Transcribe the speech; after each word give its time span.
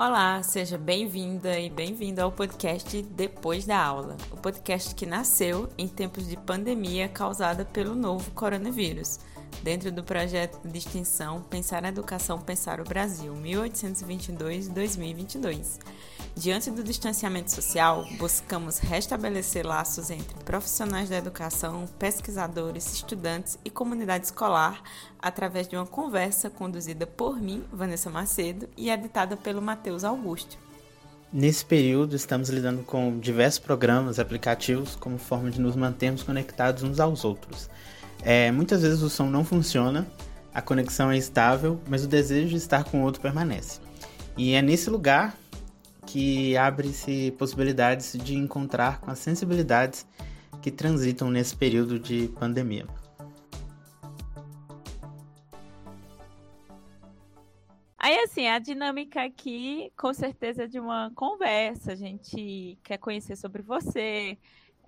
Olá, 0.00 0.40
seja 0.44 0.78
bem-vinda 0.78 1.58
e 1.58 1.68
bem-vindo 1.68 2.22
ao 2.22 2.30
podcast 2.30 3.02
Depois 3.02 3.66
da 3.66 3.84
Aula, 3.84 4.16
o 4.30 4.36
podcast 4.36 4.94
que 4.94 5.04
nasceu 5.04 5.68
em 5.76 5.88
tempos 5.88 6.28
de 6.28 6.36
pandemia 6.36 7.08
causada 7.08 7.64
pelo 7.64 7.96
novo 7.96 8.30
coronavírus, 8.30 9.18
dentro 9.62 9.92
do 9.92 10.04
projeto 10.04 10.58
de 10.66 10.78
extensão 10.78 11.42
Pensar 11.42 11.84
a 11.84 11.88
Educação, 11.88 12.40
Pensar 12.40 12.80
o 12.80 12.84
Brasil, 12.84 13.34
1822-2022. 13.34 15.78
Diante 16.36 16.70
do 16.70 16.84
distanciamento 16.84 17.50
social, 17.50 18.06
buscamos 18.16 18.78
restabelecer 18.78 19.66
laços 19.66 20.10
entre 20.10 20.36
profissionais 20.44 21.08
da 21.08 21.16
educação, 21.16 21.86
pesquisadores, 21.98 22.94
estudantes 22.94 23.58
e 23.64 23.70
comunidade 23.70 24.26
escolar 24.26 24.80
através 25.18 25.66
de 25.66 25.74
uma 25.76 25.86
conversa 25.86 26.48
conduzida 26.48 27.04
por 27.06 27.40
mim, 27.40 27.64
Vanessa 27.72 28.08
Macedo, 28.08 28.68
e 28.76 28.88
editada 28.88 29.36
pelo 29.36 29.60
Matheus 29.60 30.04
Augusto. 30.04 30.56
Nesse 31.32 31.62
período, 31.62 32.16
estamos 32.16 32.48
lidando 32.48 32.82
com 32.82 33.18
diversos 33.18 33.58
programas, 33.58 34.18
aplicativos, 34.18 34.96
como 34.96 35.18
forma 35.18 35.50
de 35.50 35.60
nos 35.60 35.76
mantermos 35.76 36.22
conectados 36.22 36.82
uns 36.82 36.98
aos 37.00 37.22
outros. 37.22 37.68
É, 38.22 38.50
muitas 38.50 38.82
vezes 38.82 39.02
o 39.02 39.08
som 39.08 39.26
não 39.26 39.44
funciona, 39.44 40.06
a 40.52 40.60
conexão 40.60 41.10
é 41.10 41.16
estável, 41.16 41.80
mas 41.88 42.04
o 42.04 42.08
desejo 42.08 42.48
de 42.48 42.56
estar 42.56 42.84
com 42.84 43.00
o 43.00 43.04
outro 43.04 43.20
permanece. 43.20 43.80
E 44.36 44.54
é 44.54 44.62
nesse 44.62 44.90
lugar 44.90 45.36
que 46.06 46.56
abre-se 46.56 47.32
possibilidades 47.38 48.16
de 48.18 48.34
encontrar 48.34 49.00
com 49.00 49.10
as 49.10 49.18
sensibilidades 49.18 50.06
que 50.62 50.70
transitam 50.70 51.30
nesse 51.30 51.54
período 51.54 51.98
de 51.98 52.28
pandemia. 52.38 52.86
Aí, 57.98 58.18
assim, 58.20 58.46
a 58.48 58.58
dinâmica 58.58 59.22
aqui, 59.22 59.92
com 59.96 60.14
certeza, 60.14 60.62
é 60.62 60.66
de 60.66 60.80
uma 60.80 61.10
conversa. 61.14 61.92
A 61.92 61.96
gente 61.96 62.78
quer 62.82 62.96
conhecer 62.96 63.36
sobre 63.36 63.60
você, 63.60 64.38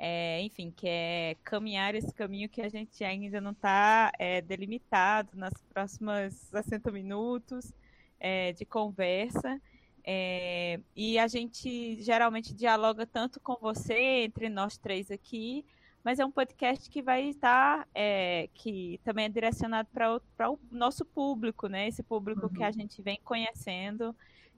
é, 0.03 0.41
enfim, 0.41 0.73
quer 0.75 1.37
caminhar 1.45 1.95
esse 1.95 2.15
caminho 2.15 2.49
que 2.49 2.63
a 2.63 2.71
gente 2.71 3.05
ainda 3.05 3.39
não 3.39 3.51
está 3.51 4.11
é, 4.19 4.41
delimitado 4.41 5.29
nas 5.35 5.53
próximas 5.69 6.33
60 6.51 6.91
minutos 6.91 7.71
é, 8.19 8.51
de 8.55 8.65
conversa. 8.65 9.61
É, 10.03 10.81
e 10.97 11.19
a 11.19 11.29
gente 11.29 12.01
geralmente 12.01 12.55
dialoga 12.55 13.07
tanto 13.07 13.39
com 13.41 13.57
você, 13.61 14.25
entre 14.25 14.49
nós 14.49 14.79
três 14.79 15.11
aqui, 15.11 15.67
mas 16.03 16.19
é 16.19 16.25
um 16.25 16.31
podcast 16.31 16.89
que 16.89 17.03
vai 17.03 17.25
estar, 17.25 17.87
é, 17.95 18.49
que 18.55 18.99
também 19.05 19.27
é 19.27 19.29
direcionado 19.29 19.91
para 19.93 20.51
o 20.51 20.59
nosso 20.71 21.05
público, 21.05 21.67
né? 21.67 21.87
Esse 21.87 22.03
público 22.03 22.47
uhum. 22.47 22.53
que 22.55 22.63
a 22.63 22.69
uhum. 22.69 22.73
gente 22.73 23.03
vem 23.03 23.21
conhecendo 23.23 24.17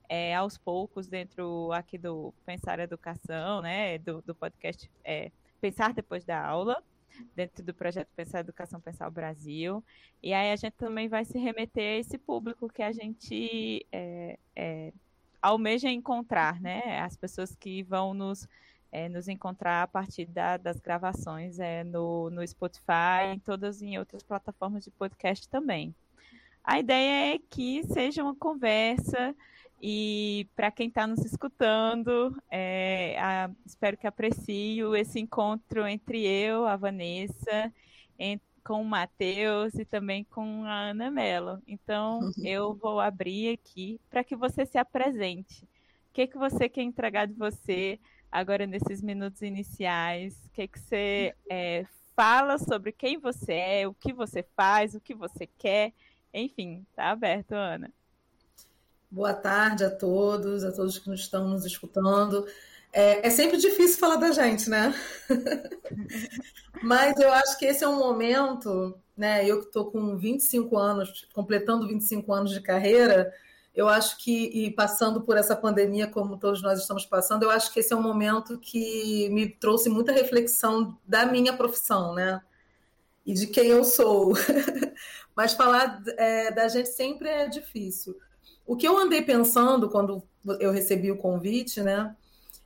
é, 0.08 0.34
aos 0.34 0.58
poucos 0.58 1.06
dentro 1.06 1.72
aqui 1.72 1.98
do 1.98 2.32
Pensar 2.44 2.78
Educação, 2.78 3.62
né? 3.62 3.98
Do, 3.98 4.22
do 4.22 4.34
podcast 4.34 4.90
é, 5.04 5.30
Pensar 5.60 5.92
Depois 5.92 6.24
da 6.24 6.44
Aula 6.44 6.82
dentro 7.34 7.62
do 7.62 7.74
projeto 7.74 8.08
Pensar 8.16 8.40
Educação, 8.40 8.80
Pensar 8.80 9.08
o 9.08 9.10
Brasil. 9.10 9.82
E 10.22 10.32
aí 10.32 10.52
a 10.52 10.56
gente 10.56 10.74
também 10.74 11.08
vai 11.08 11.24
se 11.24 11.38
remeter 11.38 11.96
a 11.96 11.98
esse 11.98 12.18
público 12.18 12.68
que 12.68 12.82
a 12.82 12.92
gente 12.92 13.86
é, 13.92 14.38
é, 14.54 14.92
almeja 15.40 15.90
encontrar, 15.90 16.60
né? 16.60 17.00
As 17.00 17.16
pessoas 17.16 17.54
que 17.54 17.82
vão 17.82 18.14
nos, 18.14 18.48
é, 18.90 19.08
nos 19.08 19.28
encontrar 19.28 19.82
a 19.82 19.86
partir 19.86 20.26
da, 20.26 20.56
das 20.56 20.78
gravações 20.78 21.58
é, 21.58 21.84
no, 21.84 22.30
no 22.30 22.46
Spotify, 22.46 23.34
em 23.34 23.38
todas 23.38 23.82
em 23.82 23.98
outras 23.98 24.22
plataformas 24.22 24.84
de 24.84 24.90
podcast 24.90 25.48
também. 25.48 25.94
A 26.64 26.78
ideia 26.78 27.34
é 27.34 27.38
que 27.50 27.82
seja 27.84 28.22
uma 28.22 28.36
conversa 28.36 29.34
e 29.82 30.48
para 30.54 30.70
quem 30.70 30.86
está 30.86 31.08
nos 31.08 31.24
escutando, 31.24 32.40
é, 32.48 33.16
a, 33.18 33.50
espero 33.66 33.96
que 33.96 34.06
aprecie 34.06 34.80
esse 34.96 35.18
encontro 35.18 35.84
entre 35.88 36.24
eu, 36.24 36.66
a 36.66 36.76
Vanessa, 36.76 37.72
entre 38.16 38.46
com 38.62 38.80
o 38.80 38.84
Matheus 38.84 39.74
e 39.74 39.84
também 39.84 40.22
com 40.22 40.64
a 40.64 40.90
Ana 40.90 41.10
Mello. 41.10 41.60
Então, 41.66 42.20
uhum. 42.20 42.32
eu 42.44 42.74
vou 42.74 43.00
abrir 43.00 43.52
aqui 43.52 44.00
para 44.08 44.22
que 44.22 44.36
você 44.36 44.64
se 44.64 44.78
apresente. 44.78 45.64
O 45.64 46.12
que, 46.12 46.28
que 46.28 46.38
você 46.38 46.68
quer 46.68 46.82
entregar 46.82 47.26
de 47.26 47.34
você 47.34 47.98
agora 48.30 48.66
nesses 48.66 49.02
minutos 49.02 49.42
iniciais? 49.42 50.34
O 50.46 50.50
que, 50.50 50.68
que 50.68 50.78
você 50.78 51.34
é, 51.50 51.84
fala 52.14 52.56
sobre 52.56 52.92
quem 52.92 53.18
você 53.18 53.54
é, 53.54 53.88
o 53.88 53.94
que 53.94 54.12
você 54.12 54.44
faz, 54.54 54.94
o 54.94 55.00
que 55.00 55.14
você 55.14 55.44
quer? 55.58 55.92
Enfim, 56.32 56.86
tá 56.94 57.10
aberto, 57.10 57.52
Ana. 57.52 57.92
Boa 59.12 59.34
tarde 59.34 59.84
a 59.84 59.90
todos, 59.90 60.64
a 60.64 60.72
todos 60.72 60.98
que 60.98 61.12
estão 61.12 61.46
nos 61.46 61.66
escutando. 61.66 62.46
É, 62.90 63.26
é 63.26 63.28
sempre 63.28 63.58
difícil 63.58 63.98
falar 63.98 64.16
da 64.16 64.30
gente, 64.30 64.70
né? 64.70 64.94
Mas 66.82 67.20
eu 67.20 67.30
acho 67.30 67.58
que 67.58 67.66
esse 67.66 67.84
é 67.84 67.88
um 67.88 67.98
momento, 67.98 68.98
né? 69.14 69.44
Eu 69.46 69.60
que 69.60 69.66
estou 69.66 69.90
com 69.90 70.16
25 70.16 70.78
anos, 70.78 71.28
completando 71.34 71.86
25 71.86 72.32
anos 72.32 72.52
de 72.52 72.62
carreira, 72.62 73.30
eu 73.74 73.86
acho 73.86 74.16
que, 74.16 74.46
e 74.46 74.70
passando 74.70 75.20
por 75.20 75.36
essa 75.36 75.54
pandemia, 75.54 76.06
como 76.06 76.38
todos 76.38 76.62
nós 76.62 76.80
estamos 76.80 77.04
passando, 77.04 77.42
eu 77.42 77.50
acho 77.50 77.70
que 77.70 77.80
esse 77.80 77.92
é 77.92 77.96
um 77.96 78.02
momento 78.02 78.58
que 78.58 79.28
me 79.28 79.46
trouxe 79.46 79.90
muita 79.90 80.10
reflexão 80.10 80.98
da 81.06 81.26
minha 81.26 81.54
profissão, 81.54 82.14
né? 82.14 82.40
E 83.26 83.34
de 83.34 83.46
quem 83.46 83.66
eu 83.66 83.84
sou. 83.84 84.32
Mas 85.36 85.52
falar 85.52 86.02
é, 86.16 86.50
da 86.50 86.66
gente 86.68 86.88
sempre 86.88 87.28
é 87.28 87.46
difícil. 87.46 88.16
O 88.66 88.76
que 88.76 88.86
eu 88.86 88.98
andei 88.98 89.22
pensando 89.22 89.88
quando 89.88 90.22
eu 90.60 90.72
recebi 90.72 91.10
o 91.10 91.16
convite, 91.16 91.80
né? 91.80 92.14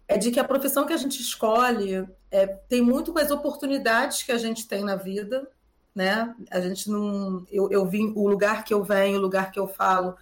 é 0.09 0.17
de 0.17 0.31
que 0.31 0.41
a 0.41 0.45
profissão 0.45 0.87
que 0.87 0.93
a 0.93 0.97
gente 0.97 1.21
escolhe 1.21 2.07
é, 2.31 2.47
tem 2.47 2.81
muito 2.81 3.13
com 3.13 3.19
as 3.19 3.31
oportunidades 3.31 4.23
que 4.23 4.33
a 4.33 4.39
gente 4.39 4.69
tem 4.69 4.85
na 4.85 4.95
vida, 4.95 5.49
né? 5.95 6.35
A 6.51 6.61
gente 6.61 6.91
não, 6.91 7.45
eu, 7.51 7.71
eu 7.71 7.85
vim, 7.87 8.13
o 8.15 8.29
lugar 8.29 8.65
que 8.65 8.73
eu 8.73 8.85
venho, 8.85 9.19
o 9.19 9.21
lugar 9.21 9.51
que 9.51 9.59
eu 9.59 9.67
falo, 9.67 10.17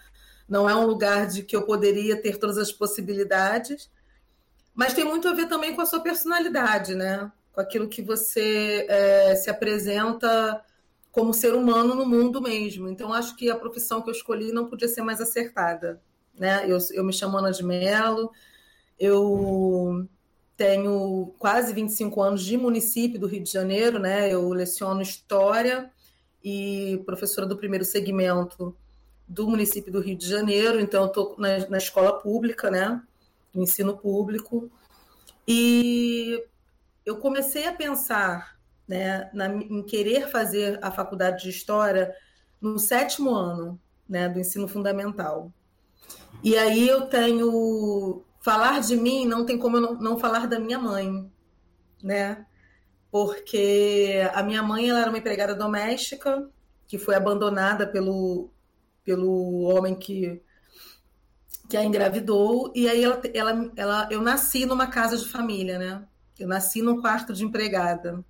não 0.49 0.69
é 0.69 0.75
um 0.75 0.87
lugar 0.87 1.27
de 1.27 1.43
que 1.43 1.55
eu 1.55 1.62
poderia 1.62 2.21
ter 2.21 2.39
todas 2.39 2.56
as 2.56 2.73
possibilidades, 2.73 3.91
mas 4.75 4.95
tem 4.95 5.05
muito 5.05 5.29
a 5.29 5.35
ver 5.35 5.49
também 5.49 5.75
com 5.75 5.83
a 5.83 5.87
sua 5.87 6.01
personalidade, 6.01 6.95
né? 6.95 7.31
Com 7.53 7.61
aquilo 7.61 7.89
que 7.89 8.03
você 8.03 8.87
é, 8.89 9.35
se 9.37 9.51
apresenta 9.51 10.62
como 11.14 11.32
ser 11.32 11.54
humano 11.54 11.94
no 11.94 12.04
mundo 12.04 12.42
mesmo. 12.42 12.88
Então, 12.88 13.12
acho 13.12 13.36
que 13.36 13.48
a 13.48 13.54
profissão 13.54 14.02
que 14.02 14.10
eu 14.10 14.12
escolhi 14.12 14.50
não 14.50 14.66
podia 14.66 14.88
ser 14.88 15.00
mais 15.02 15.20
acertada, 15.20 16.02
né? 16.36 16.64
Eu, 16.69 16.76
eu 16.92 17.04
me 17.04 17.12
chamo 17.12 17.38
Ana 17.38 17.52
de 17.52 17.62
Mello, 17.62 18.32
eu 18.98 20.08
tenho 20.56 21.32
quase 21.38 21.72
25 21.72 22.20
anos 22.20 22.44
de 22.44 22.56
município 22.56 23.20
do 23.20 23.28
Rio 23.28 23.44
de 23.44 23.52
Janeiro, 23.52 24.00
né? 24.00 24.28
Eu 24.28 24.48
leciono 24.48 25.00
História 25.00 25.88
e 26.42 27.00
professora 27.06 27.46
do 27.46 27.56
primeiro 27.56 27.84
segmento 27.84 28.76
do 29.26 29.48
município 29.48 29.92
do 29.92 30.00
Rio 30.00 30.16
de 30.19 30.28
Janeiro, 30.28 30.81
então 30.81 31.06
estou 31.06 31.36
na, 31.38 31.69
na, 31.69 31.78
escola 31.78 32.19
pública, 32.20 32.72
né? 32.72 33.00
No 33.54 33.62
ensino 33.62 33.96
público. 33.96 34.69
E 35.46 36.42
eu 37.06 37.19
comecei 37.19 37.69
a 37.69 37.72
pensar 37.72 38.53
né, 38.87 39.31
na, 39.33 39.47
em 39.47 39.83
querer 39.83 40.28
fazer 40.28 40.78
a 40.83 40.91
faculdade 40.91 41.45
de 41.45 41.50
História 41.50 42.15
no 42.61 42.78
sétimo 42.78 43.34
ano 43.34 43.81
né, 44.09 44.28
do 44.28 44.39
ensino 44.39 44.69
fundamental. 44.69 45.53
E 46.43 46.56
aí 46.56 46.89
eu 46.89 47.06
tenho 47.06 48.23
falar 48.41 48.81
de 48.81 48.94
mim 48.94 49.25
não 49.25 49.47
tem 49.47 49.59
como 49.59 49.78
eu 49.78 49.81
não, 49.81 49.94
não 49.94 50.19
falar 50.19 50.47
da 50.47 50.59
minha 50.59 50.78
mãe, 50.78 51.31
né? 52.03 52.44
Porque 53.11 54.28
a 54.34 54.43
minha 54.43 54.62
mãe 54.62 54.91
ela 54.91 55.00
era 55.00 55.08
uma 55.08 55.19
empregada 55.19 55.55
doméstica 55.55 56.47
que 56.87 56.99
foi 56.99 57.14
abandonada 57.14 57.87
pelo, 57.87 58.50
pelo 59.03 59.62
homem 59.62 59.94
que, 59.94 60.43
que 61.69 61.76
a 61.76 61.85
engravidou, 61.85 62.70
e 62.75 62.88
aí 62.88 63.03
ela, 63.03 63.23
ela, 63.32 63.73
ela, 63.76 64.08
eu 64.11 64.20
nasci 64.20 64.67
numa 64.67 64.88
casa 64.88 65.17
de 65.17 65.26
família, 65.29 65.79
né? 65.79 66.06
Eu 66.38 66.49
nasci 66.49 66.82
num 66.82 67.00
quarto 67.00 67.32
de 67.32 67.44
empregada. 67.44 68.25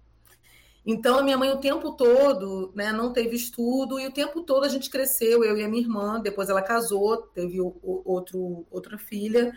Então, 0.86 1.18
a 1.18 1.22
minha 1.22 1.38
mãe 1.38 1.50
o 1.50 1.60
tempo 1.60 1.92
todo 1.92 2.72
né, 2.74 2.92
não 2.92 3.12
teve 3.12 3.34
estudo 3.34 3.98
e 3.98 4.06
o 4.06 4.12
tempo 4.12 4.42
todo 4.42 4.64
a 4.64 4.68
gente 4.68 4.90
cresceu, 4.90 5.42
eu 5.42 5.56
e 5.56 5.62
a 5.62 5.68
minha 5.68 5.82
irmã. 5.82 6.20
Depois 6.20 6.50
ela 6.50 6.60
casou, 6.60 7.16
teve 7.34 7.60
o, 7.60 7.74
o, 7.82 8.02
outro, 8.04 8.66
outra 8.70 8.98
filha 8.98 9.52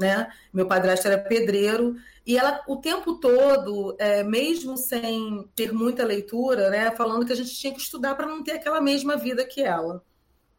né? 0.00 0.32
Meu 0.50 0.66
padrasto 0.66 1.06
era 1.06 1.18
pedreiro 1.18 1.94
e 2.26 2.38
ela 2.38 2.62
o 2.66 2.76
tempo 2.76 3.16
todo, 3.16 3.94
é, 3.98 4.22
mesmo 4.22 4.76
sem 4.76 5.46
ter 5.54 5.72
muita 5.72 6.04
leitura, 6.04 6.70
né, 6.70 6.90
falando 6.92 7.26
que 7.26 7.32
a 7.32 7.36
gente 7.36 7.54
tinha 7.54 7.72
que 7.72 7.80
estudar 7.80 8.14
para 8.14 8.26
não 8.26 8.42
ter 8.42 8.52
aquela 8.52 8.80
mesma 8.80 9.16
vida 9.16 9.44
que 9.44 9.62
ela, 9.62 10.02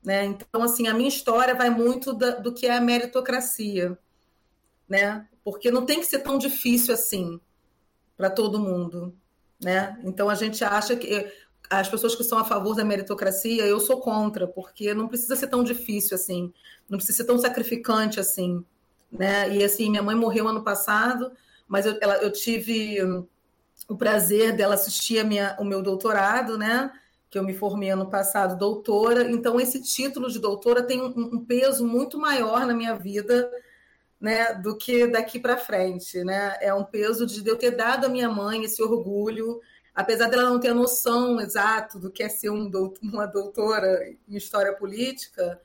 né? 0.04 0.26
Então 0.26 0.62
assim, 0.62 0.88
a 0.88 0.94
minha 0.94 1.10
história 1.10 1.56
vai 1.56 1.72
muito 1.72 2.14
da, 2.14 2.32
do 2.32 2.54
que 2.54 2.68
é 2.68 2.78
a 2.78 2.82
meritocracia, 2.82 3.98
né? 4.88 5.28
Porque 5.44 5.72
não 5.72 5.86
tem 5.86 6.00
que 6.00 6.06
ser 6.06 6.20
tão 6.20 6.38
difícil 6.38 6.94
assim 6.94 7.40
para 8.16 8.30
todo 8.30 8.60
mundo, 8.60 9.18
né? 9.62 9.98
Então 10.04 10.30
a 10.30 10.36
gente 10.36 10.64
acha 10.64 10.96
que 10.96 11.32
as 11.70 11.88
pessoas 11.88 12.16
que 12.16 12.24
são 12.24 12.38
a 12.38 12.44
favor 12.44 12.76
da 12.76 12.84
meritocracia, 12.84 13.66
eu 13.66 13.80
sou 13.80 14.02
contra, 14.02 14.48
porque 14.48 14.94
não 14.94 15.08
precisa 15.08 15.36
ser 15.36 15.48
tão 15.48 15.64
difícil 15.64 16.16
assim, 16.16 16.52
não 16.90 16.98
precisa 16.98 17.20
ser 17.20 17.24
tão 17.24 17.38
sacrificante 17.38 18.20
assim, 18.20 18.66
né? 19.12 19.56
E 19.56 19.64
assim, 19.64 19.90
minha 19.90 20.04
mãe 20.04 20.16
morreu 20.16 20.48
ano 20.48 20.64
passado, 20.64 21.32
mas 21.68 21.86
eu, 21.86 21.98
ela, 22.02 22.16
eu 22.18 22.32
tive 22.32 22.98
o 23.88 23.96
prazer 23.96 24.56
dela 24.56 24.76
assistir 24.76 25.24
minha, 25.26 25.56
o 25.60 25.64
meu 25.64 25.82
doutorado, 25.82 26.58
né? 26.58 26.92
Que 27.30 27.40
eu 27.40 27.44
me 27.44 27.54
formei 27.54 27.90
ano 27.90 28.10
passado, 28.10 28.58
doutora. 28.58 29.32
Então, 29.32 29.60
esse 29.60 29.82
título 29.82 30.30
de 30.30 30.40
doutora 30.40 30.84
tem 30.84 31.02
um, 31.02 31.14
um 31.36 31.46
peso 31.46 31.88
muito 31.88 32.18
maior 32.20 32.66
na 32.66 32.74
minha 32.74 32.96
vida, 32.96 33.50
né? 34.22 34.54
Do 34.54 34.78
que 34.78 35.08
daqui 35.08 35.40
para 35.40 35.58
frente, 35.58 36.24
né? 36.24 36.56
É 36.62 36.74
um 36.74 36.84
peso 36.84 37.26
de 37.26 37.46
eu 37.46 37.58
ter 37.58 37.72
dado 37.72 38.06
à 38.06 38.10
minha 38.10 38.30
mãe 38.30 38.64
esse 38.64 38.82
orgulho, 38.82 39.60
apesar 39.94 40.30
dela 40.30 40.50
não 40.50 40.60
ter 40.60 40.74
noção 40.74 41.42
exato 41.42 42.00
do 42.00 42.12
que 42.12 42.24
é 42.24 42.30
ser 42.30 42.52
um 42.52 42.70
doutor, 42.70 43.00
uma 43.04 43.26
doutora 43.26 44.08
em 44.30 44.38
história 44.38 44.74
política, 44.74 45.60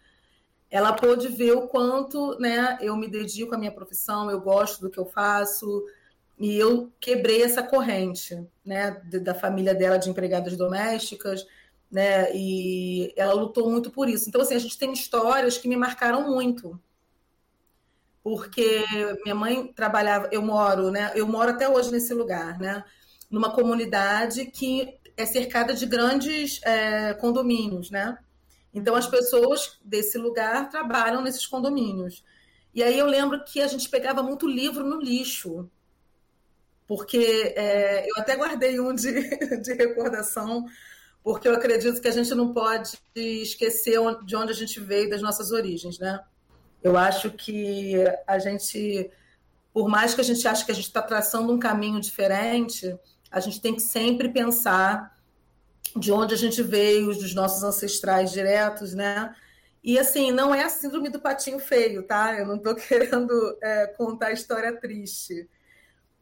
ela 0.71 0.93
pôde 0.93 1.29
ver 1.29 1.53
o 1.53 1.69
quanto 1.69 2.39
né, 2.41 2.77
eu 2.81 2.97
me 2.97 3.09
dedico 3.09 3.55
à 3.55 3.59
minha 3.59 3.71
profissão, 3.71 4.31
eu 4.31 4.41
gosto 4.41 4.81
do 4.81 4.91
que 4.91 4.99
eu 4.99 5.07
faço, 5.07 5.85
e 6.39 6.57
eu 6.57 6.93
quebrei 7.01 7.43
essa 7.43 7.63
corrente 7.63 8.47
né, 8.65 9.01
da 9.23 9.35
família 9.35 9.75
dela 9.75 9.97
de 9.97 10.11
empregadas 10.11 10.57
domésticas, 10.57 11.47
né, 11.91 12.35
e 12.35 13.13
ela 13.17 13.33
lutou 13.33 13.71
muito 13.71 13.91
por 13.91 14.09
isso. 14.09 14.29
Então, 14.29 14.41
assim, 14.41 14.55
a 14.55 14.59
gente 14.59 14.77
tem 14.77 14.93
histórias 14.93 15.57
que 15.57 15.69
me 15.69 15.77
marcaram 15.77 16.29
muito, 16.29 16.79
porque 18.27 18.85
minha 19.23 19.37
mãe 19.37 19.69
trabalhava, 19.69 20.29
eu 20.33 20.43
moro, 20.43 20.91
né, 20.91 21.13
eu 21.15 21.29
moro 21.29 21.53
até 21.53 21.69
hoje 21.69 21.93
nesse 21.93 22.13
lugar, 22.13 22.59
né, 22.59 22.85
numa 23.31 23.53
comunidade 23.53 24.47
que 24.47 24.99
é 25.17 25.25
cercada 25.25 25.73
de 25.73 25.87
grandes 25.87 26.61
é, 26.65 27.15
condomínios, 27.15 27.89
né? 27.89 28.19
Então 28.75 28.97
as 28.97 29.07
pessoas 29.07 29.79
desse 29.81 30.19
lugar 30.19 30.69
trabalham 30.69 31.23
nesses 31.23 31.47
condomínios. 31.47 32.25
E 32.75 32.83
aí 32.83 32.99
eu 32.99 33.07
lembro 33.07 33.45
que 33.45 33.63
a 33.63 33.69
gente 33.69 33.89
pegava 33.89 34.25
muito 34.25 34.49
livro 34.49 34.85
no 34.85 35.01
lixo, 35.01 35.71
porque 36.85 37.55
é, 37.57 38.11
eu 38.11 38.17
até 38.17 38.35
guardei 38.35 38.81
um 38.81 38.93
de, 38.93 39.13
de 39.63 39.73
recordação, 39.73 40.67
porque 41.23 41.47
eu 41.47 41.55
acredito 41.55 42.01
que 42.01 42.09
a 42.09 42.13
gente 42.13 42.35
não 42.35 42.53
pode 42.53 42.99
esquecer 43.15 44.01
de 44.25 44.35
onde 44.35 44.51
a 44.51 44.57
gente 44.57 44.81
veio, 44.81 45.09
das 45.09 45.23
nossas 45.23 45.53
origens, 45.53 46.01
né? 46.01 46.21
Eu 46.87 46.97
acho 46.97 47.33
que 47.33 47.97
a 48.29 48.39
gente, 48.39 49.11
por 49.73 49.89
mais 49.89 50.15
que 50.15 50.21
a 50.21 50.25
gente 50.25 50.47
ache 50.47 50.65
que 50.65 50.71
a 50.71 50.75
gente 50.75 50.87
está 50.87 51.03
traçando 51.03 51.53
um 51.53 51.59
caminho 51.59 52.01
diferente, 52.01 52.97
a 53.29 53.41
gente 53.41 53.61
tem 53.61 53.75
que 53.75 53.83
sempre 53.83 54.29
pensar 54.29 55.19
de 55.97 56.13
onde 56.13 56.35
a 56.35 56.37
gente 56.37 56.63
veio, 56.63 57.09
dos 57.09 57.35
nossos 57.35 57.65
ancestrais 57.65 58.31
diretos, 58.31 58.95
né? 58.95 59.35
E 59.83 59.99
assim, 59.99 60.31
não 60.31 60.55
é 60.55 60.63
a 60.63 60.69
síndrome 60.69 61.09
do 61.09 61.19
patinho 61.19 61.59
feio, 61.59 62.05
tá? 62.05 62.39
Eu 62.39 62.47
não 62.47 62.55
estou 62.55 62.77
querendo 62.79 63.59
é, 63.61 63.89
contar 63.89 64.31
história 64.31 64.73
triste, 64.81 65.51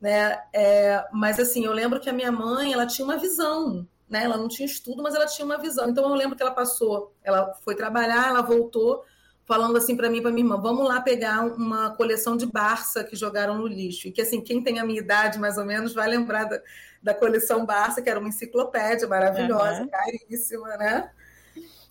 né? 0.00 0.40
É, 0.50 1.04
mas 1.12 1.38
assim, 1.38 1.66
eu 1.66 1.74
lembro 1.74 2.00
que 2.00 2.08
a 2.08 2.14
minha 2.14 2.32
mãe, 2.32 2.72
ela 2.72 2.86
tinha 2.86 3.04
uma 3.04 3.18
visão, 3.18 3.86
né? 4.08 4.24
Ela 4.24 4.38
não 4.38 4.48
tinha 4.48 4.64
estudo, 4.64 5.02
mas 5.02 5.14
ela 5.14 5.26
tinha 5.26 5.44
uma 5.44 5.58
visão. 5.58 5.90
Então 5.90 6.08
eu 6.08 6.14
lembro 6.14 6.34
que 6.34 6.42
ela 6.42 6.54
passou, 6.54 7.14
ela 7.22 7.52
foi 7.62 7.74
trabalhar, 7.74 8.28
ela 8.28 8.40
voltou 8.40 9.04
falando 9.46 9.76
assim 9.76 9.96
para 9.96 10.08
mim, 10.08 10.22
para 10.22 10.30
minha 10.30 10.44
irmã, 10.44 10.60
vamos 10.60 10.86
lá 10.88 11.00
pegar 11.00 11.44
uma 11.44 11.90
coleção 11.94 12.36
de 12.36 12.46
Barça 12.46 13.04
que 13.04 13.14
jogaram 13.14 13.58
no 13.58 13.66
lixo. 13.66 14.08
E 14.08 14.12
que 14.12 14.22
assim, 14.22 14.40
quem 14.40 14.62
tem 14.62 14.78
a 14.78 14.84
minha 14.84 15.00
idade 15.00 15.38
mais 15.38 15.58
ou 15.58 15.64
menos 15.64 15.92
vai 15.92 16.08
lembrar 16.08 16.44
da, 16.44 16.60
da 17.02 17.14
coleção 17.14 17.66
Barça, 17.66 18.00
que 18.00 18.08
era 18.08 18.18
uma 18.18 18.28
enciclopédia 18.28 19.06
maravilhosa, 19.06 19.82
uhum. 19.82 19.88
caríssima, 19.88 20.76
né? 20.76 21.10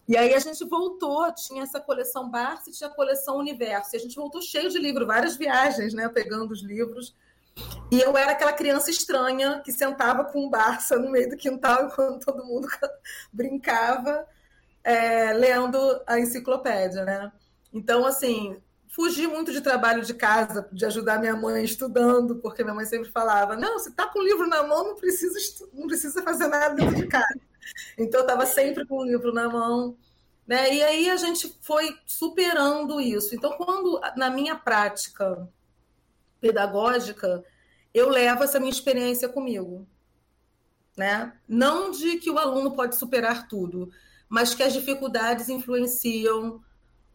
E 0.08 0.18
aí 0.18 0.34
a 0.34 0.40
gente 0.40 0.66
voltou, 0.66 1.32
tinha 1.34 1.64
essa 1.64 1.80
coleção 1.80 2.30
Barça 2.30 2.70
e 2.70 2.74
tinha 2.74 2.90
a 2.90 2.94
coleção 2.94 3.38
Universo. 3.38 3.92
E 3.94 3.98
a 3.98 4.00
gente 4.00 4.16
voltou 4.16 4.42
cheio 4.42 4.70
de 4.70 4.78
livros, 4.78 5.08
várias 5.08 5.38
viagens, 5.38 5.94
né? 5.94 6.10
Pegando 6.10 6.52
os 6.52 6.62
livros. 6.62 7.16
E 7.92 8.02
eu 8.02 8.18
era 8.18 8.32
aquela 8.32 8.52
criança 8.52 8.90
estranha 8.90 9.62
que 9.64 9.72
sentava 9.72 10.26
com 10.26 10.46
um 10.46 10.50
Barça 10.50 10.98
no 10.98 11.12
meio 11.12 11.30
do 11.30 11.38
quintal 11.38 11.86
enquanto 11.88 12.26
todo 12.26 12.44
mundo 12.44 12.68
brincava, 13.32 14.28
é, 14.84 15.32
lendo 15.32 15.78
a 16.06 16.20
enciclopédia, 16.20 17.06
né? 17.06 17.32
Então, 17.74 18.06
assim, 18.06 18.62
fugi 18.88 19.26
muito 19.26 19.52
de 19.52 19.60
trabalho 19.60 20.06
de 20.06 20.14
casa, 20.14 20.70
de 20.72 20.86
ajudar 20.86 21.20
minha 21.20 21.36
mãe 21.36 21.64
estudando, 21.64 22.36
porque 22.36 22.64
minha 22.64 22.76
mãe 22.76 22.86
sempre 22.86 23.10
falava: 23.10 23.56
não, 23.56 23.80
se 23.80 23.92
tá 23.92 24.08
com 24.08 24.20
o 24.20 24.24
livro 24.24 24.48
na 24.48 24.62
mão, 24.64 24.90
não 24.90 24.96
precisa, 24.96 25.40
não 25.74 25.88
precisa 25.88 26.22
fazer 26.22 26.48
nada 26.48 26.76
dentro 26.76 26.96
de 26.96 27.08
casa. 27.08 27.40
Então, 27.98 28.20
eu 28.20 28.26
estava 28.26 28.46
sempre 28.46 28.86
com 28.86 28.98
o 28.98 29.06
livro 29.06 29.34
na 29.34 29.50
mão. 29.50 29.98
Né? 30.46 30.76
E 30.76 30.84
aí 30.84 31.10
a 31.10 31.16
gente 31.16 31.58
foi 31.62 31.98
superando 32.06 33.00
isso. 33.00 33.34
Então, 33.34 33.54
quando 33.54 34.00
na 34.16 34.30
minha 34.30 34.56
prática 34.56 35.50
pedagógica, 36.40 37.44
eu 37.94 38.10
levo 38.10 38.44
essa 38.44 38.60
minha 38.60 38.72
experiência 38.72 39.30
comigo. 39.30 39.88
Né? 40.98 41.34
Não 41.48 41.90
de 41.90 42.18
que 42.18 42.30
o 42.30 42.38
aluno 42.38 42.76
pode 42.76 42.98
superar 42.98 43.48
tudo, 43.48 43.90
mas 44.28 44.54
que 44.54 44.62
as 44.62 44.74
dificuldades 44.74 45.50
influenciam 45.50 46.62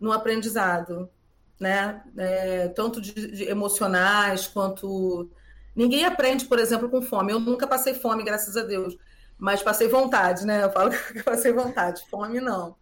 no 0.00 0.12
aprendizado 0.12 1.10
né? 1.58 2.02
É, 2.16 2.68
tanto 2.68 3.00
de, 3.00 3.12
de, 3.12 3.44
emocionais 3.44 4.46
quanto. 4.46 5.30
Ninguém 5.74 6.04
aprende, 6.04 6.44
por 6.44 6.58
exemplo, 6.58 6.88
com 6.88 7.02
fome. 7.02 7.32
Eu 7.32 7.40
nunca 7.40 7.66
passei 7.66 7.94
fome, 7.94 8.24
graças 8.24 8.56
a 8.56 8.62
Deus, 8.62 8.96
mas 9.38 9.62
passei 9.62 9.88
vontade, 9.88 10.46
né? 10.46 10.64
Eu 10.64 10.70
falo 10.70 10.90
que 11.12 11.22
passei 11.22 11.52
vontade, 11.52 12.02
fome 12.08 12.40
não. 12.40 12.76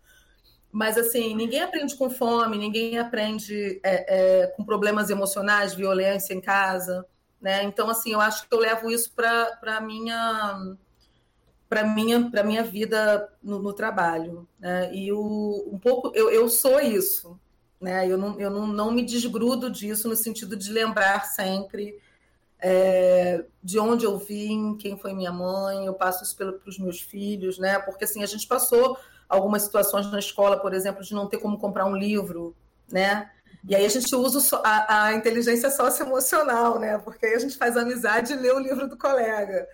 Mas 0.70 0.98
assim, 0.98 1.34
ninguém 1.34 1.62
aprende 1.62 1.96
com 1.96 2.10
fome, 2.10 2.58
ninguém 2.58 2.98
aprende 2.98 3.80
é, 3.82 4.42
é, 4.42 4.46
com 4.48 4.64
problemas 4.64 5.08
emocionais, 5.08 5.74
violência 5.74 6.34
em 6.34 6.40
casa, 6.40 7.06
né? 7.40 7.62
Então, 7.64 7.88
assim, 7.88 8.12
eu 8.12 8.20
acho 8.20 8.46
que 8.46 8.54
eu 8.54 8.58
levo 8.58 8.90
isso 8.90 9.12
para 9.14 9.58
a 9.62 9.80
minha 9.80 10.76
para 11.68 11.84
minha 11.84 12.30
para 12.30 12.44
minha 12.44 12.62
vida 12.62 13.28
no, 13.42 13.58
no 13.58 13.72
trabalho 13.72 14.46
né? 14.58 14.94
e 14.94 15.12
o, 15.12 15.68
um 15.72 15.78
pouco 15.78 16.12
eu, 16.14 16.30
eu 16.30 16.48
sou 16.48 16.80
isso 16.80 17.38
né? 17.80 18.08
Eu, 18.08 18.16
não, 18.16 18.38
eu 18.40 18.50
não, 18.50 18.66
não 18.66 18.90
me 18.90 19.04
desgrudo 19.04 19.70
disso 19.70 20.08
no 20.08 20.16
sentido 20.16 20.56
de 20.56 20.72
lembrar 20.72 21.24
sempre 21.26 21.98
é, 22.58 23.44
de 23.62 23.78
onde 23.78 24.04
eu 24.04 24.18
vim, 24.18 24.76
quem 24.76 24.96
foi 24.96 25.12
minha 25.12 25.32
mãe, 25.32 25.86
eu 25.86 25.94
passo 25.94 26.24
isso 26.24 26.36
para 26.36 26.54
os 26.66 26.78
meus 26.78 27.00
filhos, 27.00 27.58
né? 27.58 27.78
Porque 27.78 28.04
assim, 28.04 28.22
a 28.22 28.26
gente 28.26 28.46
passou 28.46 28.96
algumas 29.28 29.62
situações 29.62 30.10
na 30.10 30.18
escola, 30.18 30.58
por 30.58 30.72
exemplo, 30.72 31.02
de 31.02 31.14
não 31.14 31.28
ter 31.28 31.38
como 31.38 31.58
comprar 31.58 31.86
um 31.86 31.96
livro, 31.96 32.56
né? 32.90 33.30
E 33.68 33.74
aí 33.74 33.84
a 33.84 33.88
gente 33.88 34.14
usa 34.14 34.60
a, 34.64 35.04
a 35.04 35.14
inteligência 35.14 35.70
socioemocional, 35.70 36.78
né? 36.78 36.98
Porque 36.98 37.26
aí 37.26 37.34
a 37.34 37.38
gente 37.38 37.56
faz 37.56 37.76
amizade 37.76 38.32
e 38.32 38.36
lê 38.36 38.50
o 38.50 38.60
livro 38.60 38.88
do 38.88 38.96
colega. 38.96 39.66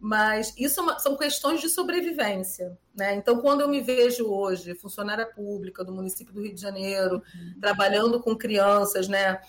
Mas 0.00 0.54
isso 0.56 0.90
é 0.90 0.98
são 0.98 1.14
questões 1.14 1.60
de 1.60 1.68
sobrevivência. 1.68 2.78
Né? 2.94 3.14
Então, 3.14 3.40
quando 3.40 3.60
eu 3.60 3.68
me 3.68 3.82
vejo 3.82 4.26
hoje, 4.26 4.74
funcionária 4.74 5.26
pública 5.26 5.84
do 5.84 5.92
município 5.92 6.32
do 6.32 6.40
Rio 6.40 6.54
de 6.54 6.60
Janeiro, 6.60 7.16
uhum. 7.16 7.60
trabalhando 7.60 8.18
com 8.18 8.34
crianças 8.34 9.08
né, 9.08 9.40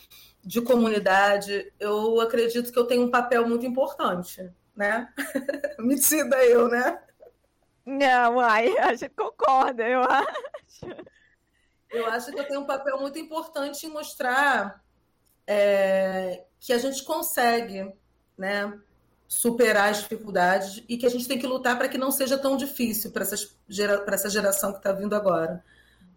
de 0.43 0.61
comunidade, 0.61 1.71
eu 1.79 2.19
acredito 2.19 2.71
que 2.71 2.77
eu 2.77 2.85
tenho 2.85 3.03
um 3.03 3.09
papel 3.11 3.47
muito 3.47 3.65
importante. 3.65 4.51
Né? 4.75 5.07
Metida 5.79 6.43
eu, 6.43 6.67
né? 6.67 7.01
Não, 7.85 8.39
ai, 8.39 8.77
a 8.77 8.93
gente 8.93 9.13
concorda, 9.15 9.87
eu 9.87 10.01
acho. 10.01 10.85
Eu 11.89 12.05
acho 12.07 12.31
que 12.31 12.39
eu 12.39 12.47
tenho 12.47 12.61
um 12.61 12.65
papel 12.65 12.99
muito 12.99 13.17
importante 13.17 13.85
em 13.85 13.89
mostrar 13.89 14.81
é, 15.47 16.45
que 16.59 16.71
a 16.71 16.77
gente 16.77 17.03
consegue, 17.03 17.93
né? 18.37 18.79
Superar 19.31 19.91
as 19.91 19.99
dificuldades 19.99 20.83
e 20.89 20.97
que 20.97 21.05
a 21.05 21.09
gente 21.09 21.25
tem 21.25 21.39
que 21.39 21.47
lutar 21.47 21.77
para 21.77 21.87
que 21.87 21.97
não 21.97 22.11
seja 22.11 22.37
tão 22.37 22.57
difícil 22.57 23.11
para 23.11 23.25
gera, 23.65 24.03
essa 24.07 24.29
geração 24.29 24.73
que 24.73 24.79
está 24.79 24.91
vindo 24.91 25.15
agora. 25.15 25.63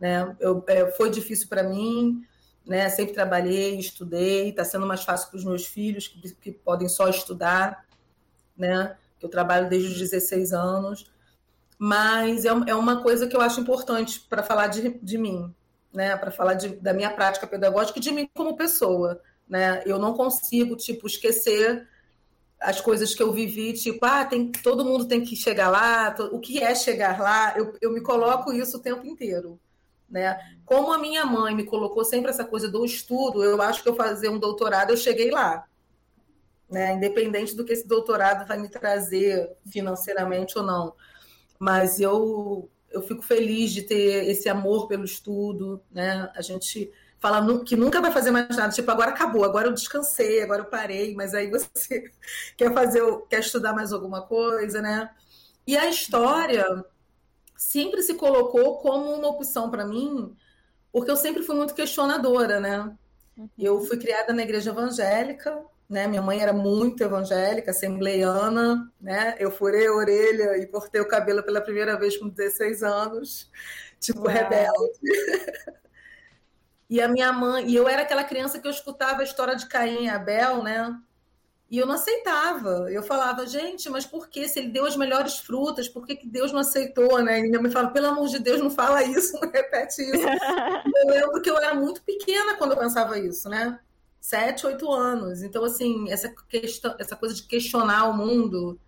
Né? 0.00 0.34
Eu, 0.40 0.64
é, 0.66 0.90
foi 0.90 1.10
difícil 1.10 1.46
para 1.46 1.62
mim, 1.62 2.26
né? 2.66 2.88
sempre 2.88 3.14
trabalhei, 3.14 3.78
estudei, 3.78 4.48
está 4.48 4.64
sendo 4.64 4.84
mais 4.84 5.04
fácil 5.04 5.30
para 5.30 5.38
os 5.38 5.44
meus 5.44 5.64
filhos 5.64 6.08
que, 6.08 6.34
que, 6.34 6.50
podem 6.50 6.88
só 6.88 7.08
estudar, 7.08 7.86
né? 8.58 8.96
eu 9.22 9.28
trabalho 9.28 9.68
desde 9.68 9.92
os 9.92 9.98
16 10.00 10.52
anos, 10.52 11.08
mas 11.78 12.44
é, 12.44 12.48
é 12.66 12.74
uma 12.74 13.00
coisa 13.00 13.28
que 13.28 13.36
eu 13.36 13.40
acho 13.40 13.60
importante 13.60 14.26
para 14.28 14.42
falar 14.42 14.66
de, 14.66 14.98
de 15.00 15.16
mim, 15.16 15.54
né? 15.92 16.16
para 16.16 16.32
falar 16.32 16.54
de, 16.54 16.70
da 16.70 16.92
minha 16.92 17.10
prática 17.10 17.46
pedagógica 17.46 18.00
e 18.00 18.02
de 18.02 18.10
mim 18.10 18.28
como 18.34 18.56
pessoa. 18.56 19.22
Né? 19.48 19.84
Eu 19.86 20.00
não 20.00 20.14
consigo 20.14 20.74
tipo 20.74 21.06
esquecer 21.06 21.86
as 22.64 22.80
coisas 22.80 23.14
que 23.14 23.22
eu 23.22 23.32
vivi, 23.32 23.74
tipo, 23.74 24.04
ah, 24.06 24.24
tem, 24.24 24.50
todo 24.50 24.84
mundo 24.84 25.06
tem 25.06 25.22
que 25.22 25.36
chegar 25.36 25.68
lá, 25.68 26.14
o 26.32 26.40
que 26.40 26.62
é 26.62 26.74
chegar 26.74 27.20
lá, 27.20 27.54
eu, 27.56 27.76
eu 27.80 27.92
me 27.92 28.00
coloco 28.00 28.52
isso 28.52 28.78
o 28.78 28.80
tempo 28.80 29.06
inteiro. 29.06 29.60
Né? 30.08 30.38
Como 30.64 30.92
a 30.92 30.98
minha 30.98 31.26
mãe 31.26 31.54
me 31.54 31.64
colocou 31.64 32.04
sempre 32.04 32.30
essa 32.30 32.44
coisa 32.44 32.68
do 32.68 32.84
estudo, 32.84 33.44
eu 33.44 33.60
acho 33.60 33.82
que 33.82 33.88
eu 33.88 33.94
fazer 33.94 34.30
um 34.30 34.38
doutorado, 34.38 34.90
eu 34.90 34.96
cheguei 34.96 35.30
lá. 35.30 35.64
Né? 36.70 36.94
Independente 36.94 37.54
do 37.54 37.64
que 37.64 37.72
esse 37.74 37.86
doutorado 37.86 38.46
vai 38.46 38.58
me 38.58 38.68
trazer 38.68 39.50
financeiramente 39.70 40.58
ou 40.58 40.64
não. 40.64 40.94
mas 41.58 42.00
eu 42.00 42.70
eu 42.90 43.02
fico 43.02 43.22
feliz 43.22 43.72
de 43.72 43.82
ter 43.82 44.28
esse 44.28 44.48
amor 44.48 44.86
pelo 44.86 45.04
estudo, 45.04 45.82
né? 45.90 46.30
A 46.32 46.40
gente 46.40 46.92
fala 47.24 47.64
que 47.64 47.74
nunca 47.74 48.02
vai 48.02 48.10
fazer 48.10 48.30
mais 48.30 48.54
nada, 48.54 48.70
tipo, 48.70 48.90
agora 48.90 49.10
acabou, 49.10 49.44
agora 49.44 49.68
eu 49.68 49.72
descansei, 49.72 50.42
agora 50.42 50.60
eu 50.60 50.66
parei, 50.66 51.14
mas 51.14 51.32
aí 51.32 51.50
você 51.50 52.04
quer 52.54 52.70
fazer, 52.74 53.02
quer 53.30 53.40
estudar 53.40 53.72
mais 53.72 53.94
alguma 53.94 54.20
coisa, 54.20 54.82
né? 54.82 55.08
E 55.66 55.74
a 55.74 55.88
história 55.88 56.84
sempre 57.56 58.02
se 58.02 58.12
colocou 58.12 58.76
como 58.76 59.10
uma 59.10 59.28
opção 59.28 59.70
para 59.70 59.86
mim, 59.86 60.36
porque 60.92 61.10
eu 61.10 61.16
sempre 61.16 61.42
fui 61.42 61.56
muito 61.56 61.72
questionadora, 61.72 62.60
né? 62.60 62.94
Uhum. 63.38 63.48
Eu 63.58 63.80
fui 63.80 63.96
criada 63.96 64.34
na 64.34 64.42
igreja 64.42 64.68
evangélica, 64.68 65.64
né? 65.88 66.06
Minha 66.06 66.20
mãe 66.20 66.42
era 66.42 66.52
muito 66.52 67.02
evangélica, 67.02 67.70
assembleiana, 67.70 68.92
né? 69.00 69.34
Eu 69.38 69.50
furei 69.50 69.86
a 69.86 69.94
orelha 69.94 70.58
e 70.58 70.66
cortei 70.66 71.00
o 71.00 71.08
cabelo 71.08 71.42
pela 71.42 71.62
primeira 71.62 71.98
vez 71.98 72.18
com 72.18 72.28
16 72.28 72.82
anos, 72.82 73.50
tipo 73.98 74.24
Uau. 74.24 74.28
rebelde. 74.28 75.00
e 76.88 77.00
a 77.00 77.08
minha 77.08 77.32
mãe, 77.32 77.68
e 77.68 77.74
eu 77.74 77.88
era 77.88 78.02
aquela 78.02 78.24
criança 78.24 78.58
que 78.58 78.66
eu 78.66 78.70
escutava 78.70 79.20
a 79.20 79.24
história 79.24 79.56
de 79.56 79.66
Caim 79.66 80.04
e 80.04 80.08
Abel, 80.08 80.62
né? 80.62 80.96
E 81.70 81.78
eu 81.78 81.86
não 81.86 81.94
aceitava. 81.94 82.90
Eu 82.90 83.02
falava, 83.02 83.46
gente, 83.46 83.88
mas 83.88 84.06
por 84.06 84.28
que? 84.28 84.46
Se 84.46 84.58
ele 84.58 84.68
deu 84.68 84.84
as 84.84 84.96
melhores 84.96 85.38
frutas, 85.38 85.88
por 85.88 86.06
que, 86.06 86.14
que 86.14 86.28
Deus 86.28 86.52
não 86.52 86.60
aceitou, 86.60 87.22
né? 87.22 87.40
E 87.40 87.42
minha 87.42 87.60
mãe 87.60 87.70
fala, 87.70 87.90
pelo 87.90 88.06
amor 88.06 88.28
de 88.28 88.38
Deus, 88.38 88.60
não 88.60 88.70
fala 88.70 89.02
isso, 89.02 89.32
não 89.40 89.50
repete 89.50 90.02
isso. 90.02 90.22
eu 91.02 91.06
lembro 91.08 91.42
que 91.42 91.50
eu 91.50 91.56
era 91.56 91.74
muito 91.74 92.02
pequena 92.02 92.56
quando 92.56 92.72
eu 92.72 92.78
pensava 92.78 93.18
isso, 93.18 93.48
né? 93.48 93.78
Sete, 94.20 94.66
oito 94.66 94.90
anos. 94.92 95.42
Então, 95.42 95.64
assim, 95.64 96.10
essa, 96.10 96.32
questão, 96.48 96.94
essa 96.98 97.16
coisa 97.16 97.34
de 97.34 97.42
questionar 97.42 98.08
o 98.08 98.16
mundo, 98.16 98.78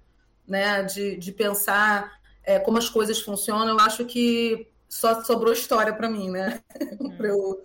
né? 0.47 0.83
De, 0.83 1.17
de 1.17 1.33
pensar 1.33 2.21
é, 2.45 2.59
como 2.61 2.79
as 2.79 2.89
coisas 2.89 3.21
funcionam, 3.21 3.69
eu 3.69 3.81
acho 3.81 4.05
que 4.05 4.69
só 4.89 5.25
sobrou 5.25 5.53
história 5.53 5.93
para 5.93 6.09
mim, 6.09 6.31
né? 6.31 6.61
Uhum. 7.01 7.17
eu... 7.25 7.65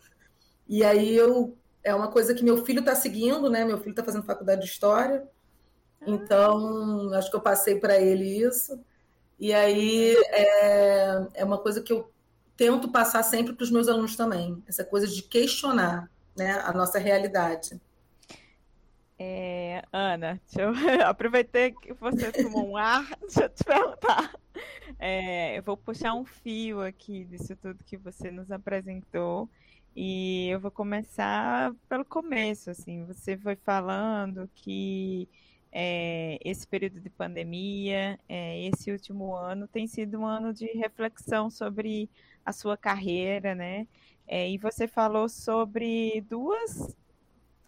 E 0.71 0.85
aí 0.85 1.13
eu 1.17 1.57
é 1.83 1.93
uma 1.93 2.07
coisa 2.07 2.33
que 2.33 2.45
meu 2.45 2.63
filho 2.63 2.79
está 2.79 2.95
seguindo, 2.95 3.49
né? 3.49 3.65
Meu 3.65 3.77
filho 3.77 3.89
está 3.89 4.05
fazendo 4.05 4.23
faculdade 4.23 4.61
de 4.61 4.67
história, 4.67 5.27
então 6.07 7.13
acho 7.13 7.29
que 7.29 7.35
eu 7.35 7.41
passei 7.41 7.77
para 7.77 7.99
ele 7.99 8.23
isso. 8.41 8.79
E 9.37 9.53
aí 9.53 10.15
é, 10.29 11.27
é 11.33 11.43
uma 11.43 11.57
coisa 11.57 11.81
que 11.81 11.91
eu 11.91 12.09
tento 12.55 12.89
passar 12.89 13.21
sempre 13.21 13.51
para 13.51 13.65
os 13.65 13.69
meus 13.69 13.89
alunos 13.89 14.15
também, 14.15 14.63
essa 14.65 14.85
coisa 14.85 15.07
de 15.07 15.21
questionar, 15.23 16.09
né, 16.37 16.61
a 16.63 16.71
nossa 16.71 16.97
realidade. 16.97 17.81
É, 19.19 19.83
Ana, 19.91 20.39
deixa 20.45 20.61
eu 20.61 20.71
aproveitei 21.05 21.73
que 21.73 21.91
você 21.93 22.31
tomou 22.31 22.69
um 22.69 22.77
ar, 22.77 23.05
deixa 23.19 23.43
eu 23.43 23.49
te 23.49 23.63
perguntar. 23.65 24.33
É, 24.97 25.57
eu 25.57 25.63
vou 25.63 25.75
puxar 25.75 26.13
um 26.13 26.23
fio 26.23 26.81
aqui 26.81 27.25
disso 27.25 27.57
tudo 27.57 27.83
que 27.83 27.97
você 27.97 28.31
nos 28.31 28.49
apresentou. 28.51 29.49
E 29.95 30.47
eu 30.47 30.59
vou 30.59 30.71
começar 30.71 31.73
pelo 31.89 32.05
começo, 32.05 32.69
assim, 32.69 33.03
você 33.03 33.37
foi 33.37 33.57
falando 33.57 34.49
que 34.55 35.27
é, 35.71 36.39
esse 36.43 36.65
período 36.65 37.01
de 37.01 37.09
pandemia, 37.09 38.17
é, 38.27 38.65
esse 38.67 38.91
último 38.91 39.35
ano 39.35 39.67
tem 39.67 39.87
sido 39.87 40.19
um 40.19 40.25
ano 40.25 40.53
de 40.53 40.65
reflexão 40.77 41.49
sobre 41.49 42.09
a 42.45 42.53
sua 42.53 42.77
carreira, 42.77 43.53
né? 43.53 43.85
É, 44.27 44.49
e 44.49 44.57
você 44.57 44.87
falou 44.87 45.27
sobre 45.27 46.21
duas, 46.21 46.95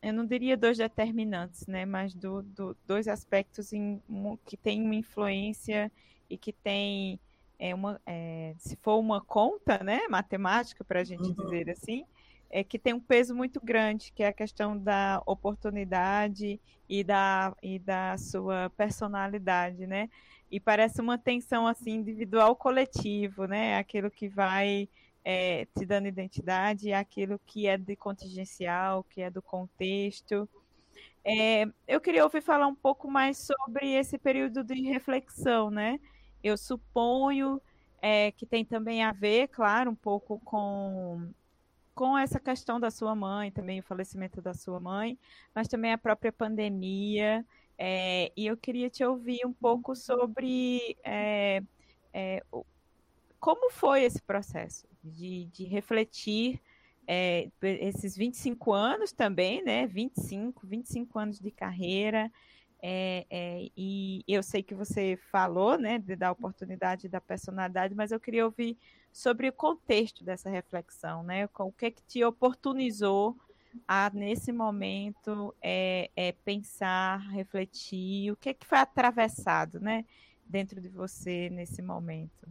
eu 0.02 0.14
não 0.14 0.26
diria 0.26 0.56
dois 0.56 0.78
determinantes, 0.78 1.68
né? 1.68 1.86
Mas 1.86 2.14
do, 2.14 2.42
do 2.42 2.76
dois 2.88 3.08
aspectos 3.10 3.74
em, 3.74 4.02
que 4.46 4.56
têm 4.56 4.82
uma 4.82 4.96
influência 4.96 5.92
e 6.30 6.38
que 6.38 6.54
tem 6.54 7.20
é 7.60 7.74
uma, 7.74 8.02
é, 8.06 8.54
se 8.58 8.76
for 8.78 8.98
uma 9.00 9.22
conta, 9.22 9.78
né, 9.84 10.02
matemática 10.10 10.84
para 10.84 11.00
a 11.00 11.04
gente 11.04 11.30
uhum. 11.30 11.34
dizer 11.34 11.70
assim, 11.70 12.04
é 12.54 12.64
que 12.64 12.78
tem 12.78 12.94
um 12.94 13.00
peso 13.00 13.34
muito 13.34 13.60
grande, 13.60 14.14
que 14.14 14.22
é 14.22 14.28
a 14.28 14.34
questão 14.34 14.78
da 14.78 15.24
oportunidade 15.26 16.62
e 16.88 17.04
da, 17.04 17.52
e 17.64 17.80
da 17.80 18.16
sua 18.16 18.70
personalidade, 18.78 19.88
né? 19.88 20.08
E 20.52 20.60
parece 20.60 21.02
uma 21.02 21.18
tensão 21.18 21.66
assim 21.66 21.94
individual 21.94 22.56
coletivo, 22.56 23.46
né? 23.48 23.80
Aquilo 23.80 24.12
que 24.12 24.30
vai 24.30 24.88
é, 25.26 25.66
te 25.76 25.84
dando 25.84 26.08
identidade, 26.08 26.94
aquilo 26.94 27.40
que 27.44 27.66
é 27.66 27.76
de 27.76 27.96
contingencial, 27.96 29.04
que 29.04 29.20
é 29.20 29.32
do 29.32 29.42
contexto. 29.42 30.48
É, 31.26 31.66
eu 31.88 32.00
queria 32.00 32.24
ouvir 32.24 32.44
falar 32.44 32.68
um 32.68 32.76
pouco 32.76 33.10
mais 33.10 33.40
sobre 33.40 33.94
esse 33.94 34.20
período 34.20 34.64
de 34.64 34.80
reflexão, 34.80 35.72
né? 35.72 36.00
Eu 36.44 36.56
suponho 36.56 37.60
é, 38.00 38.32
que 38.32 38.46
tem 38.46 38.64
também 38.64 39.02
a 39.04 39.12
ver, 39.12 39.48
claro, 39.48 39.90
um 39.90 39.96
pouco 39.96 40.40
com, 40.42 41.34
com 41.94 42.18
essa 42.18 42.40
questão 42.40 42.80
da 42.80 42.90
sua 42.90 43.16
mãe, 43.16 43.52
também 43.52 43.80
o 43.80 43.84
falecimento 43.84 44.42
da 44.42 44.54
sua 44.54 44.80
mãe, 44.80 45.18
mas 45.54 45.68
também 45.68 45.92
a 45.92 45.98
própria 45.98 46.32
pandemia. 46.32 47.46
É, 47.78 48.32
e 48.36 48.46
eu 48.46 48.56
queria 48.58 48.90
te 48.90 49.04
ouvir 49.04 49.46
um 49.46 49.54
pouco 49.54 49.96
sobre 49.96 50.98
é, 51.04 51.62
é, 52.14 52.44
como 53.40 53.72
foi 53.72 54.04
esse 54.04 54.22
processo 54.22 54.88
de, 55.04 55.46
de 55.48 55.66
refletir 55.66 56.62
é, 57.06 57.50
esses 57.62 58.16
25 58.16 58.72
anos 58.72 59.12
também, 59.12 59.64
né? 59.64 59.86
25, 59.88 60.66
25 60.66 61.20
anos 61.20 61.40
de 61.40 61.52
carreira, 61.52 62.32
é, 62.86 63.26
é, 63.30 63.70
e 63.78 64.26
eu 64.28 64.44
sei 64.44 64.62
que 64.62 64.76
você 64.76 65.18
falou, 65.32 65.78
né, 65.78 65.98
de, 65.98 66.18
da 66.18 66.30
oportunidade 66.30 67.08
da 67.08 67.22
personalidade, 67.22 67.96
mas 67.96 68.12
eu 68.12 68.20
queria 68.20 68.44
ouvir 68.44 68.78
sobre 69.10 69.48
o 69.48 69.54
contexto 69.54 70.22
dessa 70.22 70.50
reflexão, 70.50 71.24
né? 71.24 71.48
O 71.58 71.72
que 71.72 71.86
é 71.86 71.92
que 71.92 72.04
te 72.04 72.22
oportunizou 72.26 73.38
a, 73.88 74.12
nesse 74.14 74.52
momento, 74.52 75.56
é, 75.62 76.12
é, 76.14 76.34
pensar, 76.44 77.20
refletir, 77.32 78.32
o 78.34 78.36
que 78.36 78.50
é 78.50 78.54
que 78.54 78.66
foi 78.66 78.80
atravessado, 78.80 79.80
né, 79.80 80.04
dentro 80.46 80.82
de 80.82 80.90
você 80.90 81.50
nesse 81.50 81.82
momento? 81.82 82.50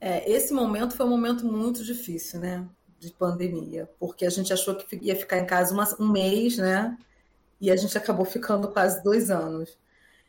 É, 0.00 0.28
esse 0.30 0.54
momento 0.54 0.96
foi 0.96 1.04
um 1.04 1.10
momento 1.10 1.44
muito 1.44 1.84
difícil, 1.84 2.40
né, 2.40 2.66
de 2.98 3.12
pandemia, 3.12 3.90
porque 3.98 4.24
a 4.24 4.30
gente 4.30 4.54
achou 4.54 4.74
que 4.74 4.96
ia 5.02 5.14
ficar 5.14 5.38
em 5.38 5.46
casa 5.46 5.74
uma, 5.74 5.86
um 6.00 6.10
mês, 6.10 6.56
né, 6.56 6.96
e 7.62 7.70
a 7.70 7.76
gente 7.76 7.96
acabou 7.96 8.26
ficando 8.26 8.66
quase 8.66 9.02
dois 9.04 9.30
anos. 9.30 9.78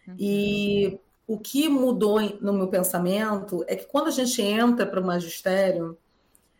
Uhum. 0.07 0.15
E 0.19 0.99
o 1.25 1.39
que 1.39 1.67
mudou 1.67 2.21
no 2.39 2.53
meu 2.53 2.67
pensamento 2.67 3.65
é 3.67 3.75
que 3.75 3.87
quando 3.87 4.07
a 4.07 4.11
gente 4.11 4.39
entra 4.39 4.85
para 4.85 5.01
o 5.01 5.03
magistério, 5.03 5.97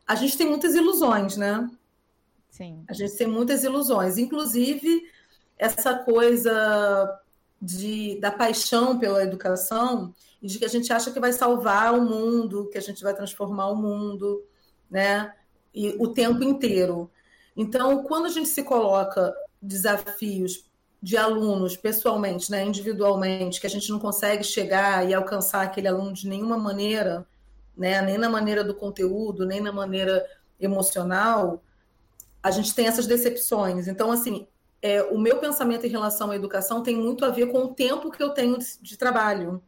a 0.08 0.16
gente 0.16 0.36
tem 0.36 0.48
muitas 0.48 0.74
ilusões, 0.74 1.38
né? 1.38 1.70
Sim. 2.50 2.84
A 2.88 2.94
gente 2.94 3.16
tem 3.16 3.28
muitas 3.28 3.64
ilusões, 3.64 4.18
inclusive 4.18 5.04
essa 5.60 5.94
coisa 5.94 7.20
de, 7.62 8.20
da 8.20 8.32
paixão 8.32 8.98
pela 8.98 9.24
educação 9.24 10.12
e 10.42 10.48
de 10.48 10.58
que 10.58 10.66
a 10.66 10.70
gente 10.70 10.92
acha 10.92 11.12
que 11.12 11.20
vai 11.20 11.32
salvar 11.34 11.94
o 11.94 12.02
mundo, 12.02 12.68
que 12.72 12.80
a 12.80 12.82
gente 12.82 13.04
vai 13.04 13.14
transformar 13.14 13.68
o 13.68 13.76
mundo, 13.76 14.44
né? 14.90 15.36
E 15.72 15.90
o 16.00 16.08
tempo 16.08 16.44
inteiro. 16.44 17.12
Então, 17.56 18.04
quando 18.04 18.26
a 18.26 18.30
gente 18.30 18.50
se 18.50 18.64
coloca 18.64 19.34
desafios 19.64 20.66
de 21.02 21.18
alunos 21.18 21.76
pessoalmente, 21.76 22.50
né, 22.50 22.64
individualmente, 22.64 23.60
que 23.60 23.68
a 23.68 23.70
gente 23.70 23.92
não 23.92 24.00
consegue 24.00 24.44
chegar 24.44 25.08
e 25.10 25.14
alcançar 25.14 25.64
aquele 25.64 25.88
aluno 25.88 26.14
de 26.14 26.28
nenhuma 26.28 26.58
maneira, 26.58 27.28
né, 27.76 28.02
nem 28.02 28.18
na 28.18 28.30
maneira 28.30 28.64
do 28.64 28.74
conteúdo, 28.74 29.46
nem 29.46 29.60
na 29.60 29.72
maneira 29.72 30.26
emocional, 30.60 31.62
a 32.42 32.52
gente 32.52 32.74
tem 32.74 32.88
essas 32.88 33.08
decepções. 33.08 33.88
Então, 33.88 34.12
assim, 34.12 34.48
é, 34.82 35.02
o 35.04 35.18
meu 35.18 35.40
pensamento 35.40 35.86
em 35.86 35.90
relação 35.90 36.32
à 36.32 36.36
educação 36.36 36.84
tem 36.84 36.96
muito 36.96 37.26
a 37.26 37.30
ver 37.30 37.48
com 37.48 37.60
o 37.60 37.74
tempo 37.74 38.12
que 38.12 38.22
eu 38.22 38.30
tenho 38.30 38.58
de, 38.58 38.66
de 38.82 38.98
trabalho, 38.98 39.62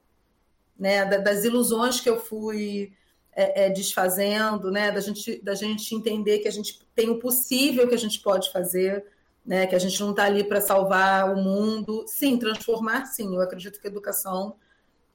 né, 0.77 1.05
da, 1.05 1.17
das 1.17 1.43
ilusões 1.43 1.99
que 1.99 2.09
eu 2.09 2.19
fui 2.19 2.93
é, 3.33 3.65
é, 3.65 3.69
desfazendo, 3.69 4.71
né, 4.71 4.91
da 4.91 5.01
gente, 5.01 5.41
da 5.41 5.53
gente 5.53 5.93
entender 5.93 6.39
que 6.39 6.47
a 6.47 6.51
gente 6.51 6.79
tem 6.95 7.09
o 7.09 7.19
possível 7.19 7.87
que 7.87 7.95
a 7.95 7.99
gente 7.99 8.19
pode 8.19 8.51
fazer, 8.51 9.05
né? 9.45 9.67
Que 9.67 9.75
a 9.75 9.79
gente 9.79 9.99
não 10.01 10.11
está 10.11 10.23
ali 10.23 10.43
para 10.43 10.59
salvar 10.59 11.31
o 11.31 11.35
mundo. 11.35 12.05
Sim, 12.07 12.37
transformar, 12.37 13.05
sim. 13.05 13.35
Eu 13.35 13.41
acredito 13.41 13.79
que 13.79 13.87
a 13.87 13.91
educação 13.91 14.55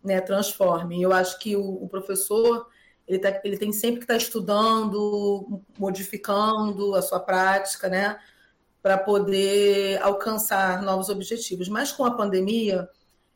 né, 0.02 0.20
transforme. 0.20 1.02
Eu 1.02 1.12
acho 1.12 1.38
que 1.38 1.56
o, 1.56 1.82
o 1.82 1.88
professor 1.88 2.66
ele, 3.06 3.18
tá, 3.18 3.40
ele 3.42 3.58
tem 3.58 3.72
sempre 3.72 3.98
que 3.98 4.04
estar 4.04 4.14
tá 4.14 4.18
estudando, 4.18 5.60
modificando 5.78 6.94
a 6.94 7.02
sua 7.02 7.18
prática, 7.18 7.88
né? 7.88 8.18
Para 8.80 8.96
poder 8.96 10.00
alcançar 10.00 10.80
novos 10.82 11.08
objetivos. 11.08 11.68
Mas 11.68 11.90
com 11.92 12.04
a 12.04 12.14
pandemia, 12.14 12.88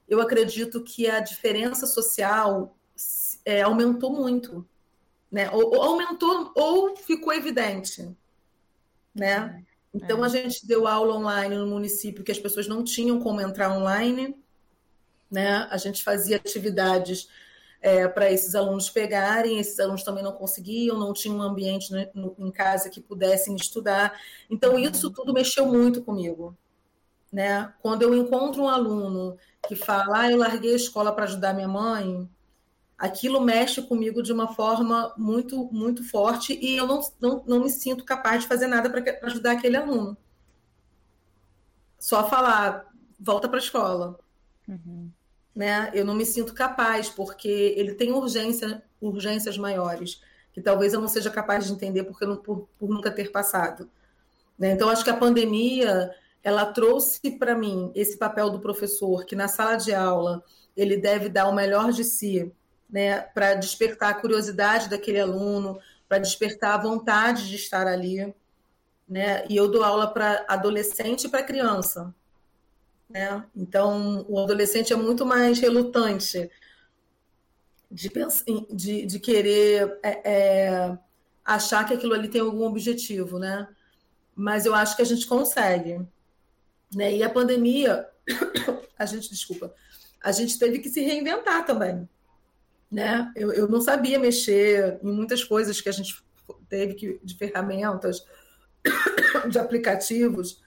eu 0.09 0.21
acredito 0.21 0.83
que 0.83 1.11
a 1.11 1.21
diferença 1.21 1.87
social 1.87 2.77
é, 3.45 3.63
aumentou 3.63 4.13
muito. 4.13 4.67
Né? 5.31 5.51
Ou, 5.51 5.75
ou, 5.75 5.83
aumentou 5.83 6.53
ou 6.55 6.97
ficou 6.97 7.33
evidente. 7.33 8.17
Né? 9.13 9.65
Então, 9.95 10.25
é. 10.25 10.27
a 10.27 10.29
gente 10.29 10.67
deu 10.67 10.89
aula 10.89 11.15
online 11.15 11.57
no 11.57 11.67
município 11.67 12.25
que 12.25 12.33
as 12.33 12.39
pessoas 12.39 12.67
não 12.67 12.83
tinham 12.83 13.21
como 13.21 13.41
entrar 13.41 13.71
online. 13.71 14.37
Né? 15.31 15.69
A 15.71 15.77
gente 15.77 16.03
fazia 16.03 16.37
atividades 16.37 17.29
é, 17.81 18.09
para 18.09 18.33
esses 18.33 18.55
alunos 18.55 18.91
pegarem, 18.91 19.59
esses 19.59 19.79
alunos 19.79 20.03
também 20.03 20.25
não 20.25 20.33
conseguiam, 20.33 20.99
não 20.99 21.13
tinham 21.13 21.37
um 21.37 21.43
ambiente 21.43 21.93
né, 21.93 22.11
no, 22.15 22.35
em 22.39 22.51
casa 22.51 22.91
que 22.91 23.01
pudessem 23.01 23.55
estudar. 23.55 24.19
Então, 24.51 24.79
isso 24.79 25.11
tudo 25.11 25.33
mexeu 25.33 25.67
muito 25.67 26.03
comigo. 26.03 26.57
Né? 27.33 27.73
Quando 27.81 28.03
eu 28.03 28.15
encontro 28.15 28.63
um 28.63 28.69
aluno 28.69 29.37
que 29.69 29.77
fala, 29.77 30.23
ah, 30.23 30.31
eu 30.31 30.39
larguei 30.39 30.73
a 30.73 30.77
escola 30.77 31.13
para 31.13 31.25
ajudar 31.25 31.53
minha 31.53 31.69
mãe, 31.69 32.29
aquilo 32.99 33.41
mexe 33.41 33.83
comigo 33.83 34.23
de 34.23 34.33
uma 34.33 34.55
forma 34.55 35.13
muito, 35.17 35.69
muito 35.73 36.09
forte 36.09 36.59
e 36.61 36.77
eu 36.77 36.87
não, 36.87 37.01
não, 37.21 37.45
não 37.47 37.61
me 37.61 37.71
sinto 37.71 38.05
capaz 38.05 38.43
de 38.43 38.49
fazer 38.49 38.67
nada 38.67 38.89
para 38.89 39.03
ajudar 39.27 39.53
aquele 39.53 39.77
aluno. 39.77 40.17
Só 41.99 42.29
falar, 42.29 42.93
volta 43.19 43.49
para 43.49 43.59
a 43.59 43.63
escola. 43.63 44.19
Uhum 44.69 45.11
né? 45.55 45.91
Eu 45.95 46.05
não 46.05 46.15
me 46.15 46.27
sinto 46.27 46.53
capaz, 46.53 47.09
porque 47.09 47.75
ele 47.77 47.95
tem 47.95 48.13
urgência, 48.13 48.83
urgências 49.01 49.57
maiores, 49.57 50.21
que 50.53 50.61
talvez 50.61 50.93
eu 50.93 51.01
não 51.01 51.09
seja 51.09 51.31
capaz 51.31 51.67
de 51.67 51.73
entender 51.73 52.05
porque 52.05 52.27
não, 52.27 52.37
por, 52.37 52.69
por 52.79 52.91
nunca 52.91 53.11
ter 53.11 53.31
passado. 53.31 53.89
Né? 54.59 54.73
Então, 54.73 54.89
acho 54.89 55.05
que 55.05 55.11
a 55.11 55.17
pandemia 55.17 56.11
ela 56.43 56.67
trouxe 56.67 57.31
para 57.39 57.55
mim 57.55 57.91
esse 57.95 58.19
papel 58.19 58.51
do 58.51 58.61
professor, 58.61 59.25
que 59.25 59.37
na 59.37 59.49
sala 59.49 59.77
de 59.77 59.95
aula 59.95 60.43
ele 60.77 60.97
deve 60.97 61.29
dar 61.29 61.49
o 61.49 61.55
melhor 61.55 61.93
de 61.93 62.05
si, 62.05 62.53
né, 62.95 63.23
para 63.23 63.55
despertar 63.55 64.11
a 64.11 64.15
curiosidade 64.15 64.89
daquele 64.89 65.19
aluno, 65.19 65.81
para 66.09 66.19
despertar 66.19 66.75
a 66.75 66.83
vontade 66.83 67.49
de 67.49 67.57
estar 67.57 67.89
ali, 67.89 68.33
né? 69.09 69.45
E 69.51 69.57
eu 69.57 69.69
dou 69.69 69.83
aula 69.83 70.07
para 70.07 70.45
adolescente 70.47 71.25
e 71.25 71.29
para 71.29 71.43
criança, 71.43 72.15
né? 73.11 73.45
Então, 73.53 74.25
o 74.29 74.39
adolescente 74.39 74.93
é 74.93 74.97
muito 74.97 75.27
mais 75.27 75.59
relutante 75.59 76.49
de, 77.91 78.09
de, 78.71 79.07
de 79.07 79.19
querer 79.19 79.99
é, 80.01 80.21
é, 80.25 80.99
achar 81.45 81.85
que 81.85 81.95
aquilo 81.95 82.15
ali 82.15 82.29
tem 82.29 82.43
algum 82.43 82.65
objetivo, 82.65 83.41
né? 83.41 83.67
Mas 84.37 84.67
eu 84.67 84.75
acho 84.75 84.95
que 84.95 85.03
a 85.03 85.07
gente 85.07 85.27
consegue. 85.27 86.01
Né? 86.95 87.17
E 87.17 87.25
a 87.25 87.29
pandemia, 87.29 88.09
a 88.97 89.05
gente, 89.05 89.31
desculpa, 89.31 89.75
a 90.23 90.31
gente 90.31 90.57
teve 90.61 90.79
que 90.79 90.89
se 90.89 91.01
reinventar 91.01 91.67
também. 91.67 92.09
Né? 92.91 93.33
Eu, 93.35 93.53
eu 93.53 93.69
não 93.69 93.81
sabia 93.81 94.19
mexer 94.19 94.99
em 95.03 95.13
muitas 95.13 95.43
coisas 95.43 95.81
que 95.81 95.89
a 95.89 95.93
gente 95.93 96.23
teve 96.69 96.95
que, 96.95 97.21
de 97.23 97.37
ferramentas, 97.37 98.25
de 99.51 99.59
aplicativos. 99.59 100.63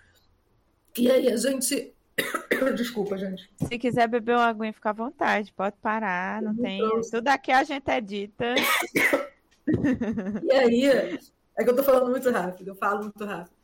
E 0.98 1.10
aí 1.10 1.32
a 1.32 1.38
gente 1.38 1.94
Desculpa, 2.76 3.18
gente. 3.18 3.50
Se 3.68 3.78
quiser 3.78 4.08
beber 4.08 4.36
uma 4.36 4.48
aguinha, 4.48 4.74
fica 4.74 4.90
à 4.90 4.94
vontade. 4.94 5.54
Pode 5.54 5.76
parar, 5.82 6.42
não 6.42 6.56
tem. 6.56 6.82
Tudo 7.12 7.28
aqui 7.28 7.52
a 7.52 7.64
gente 7.64 7.90
é 7.90 8.02
dita. 8.02 8.56
E 9.70 10.52
aí, 10.54 10.86
é 10.86 11.64
que 11.64 11.70
eu 11.70 11.76
tô 11.76 11.84
falando 11.84 12.10
muito 12.10 12.32
rápido, 12.32 12.70
eu 12.70 12.76
falo 12.76 13.02
muito 13.02 13.26
rápido. 13.26 13.57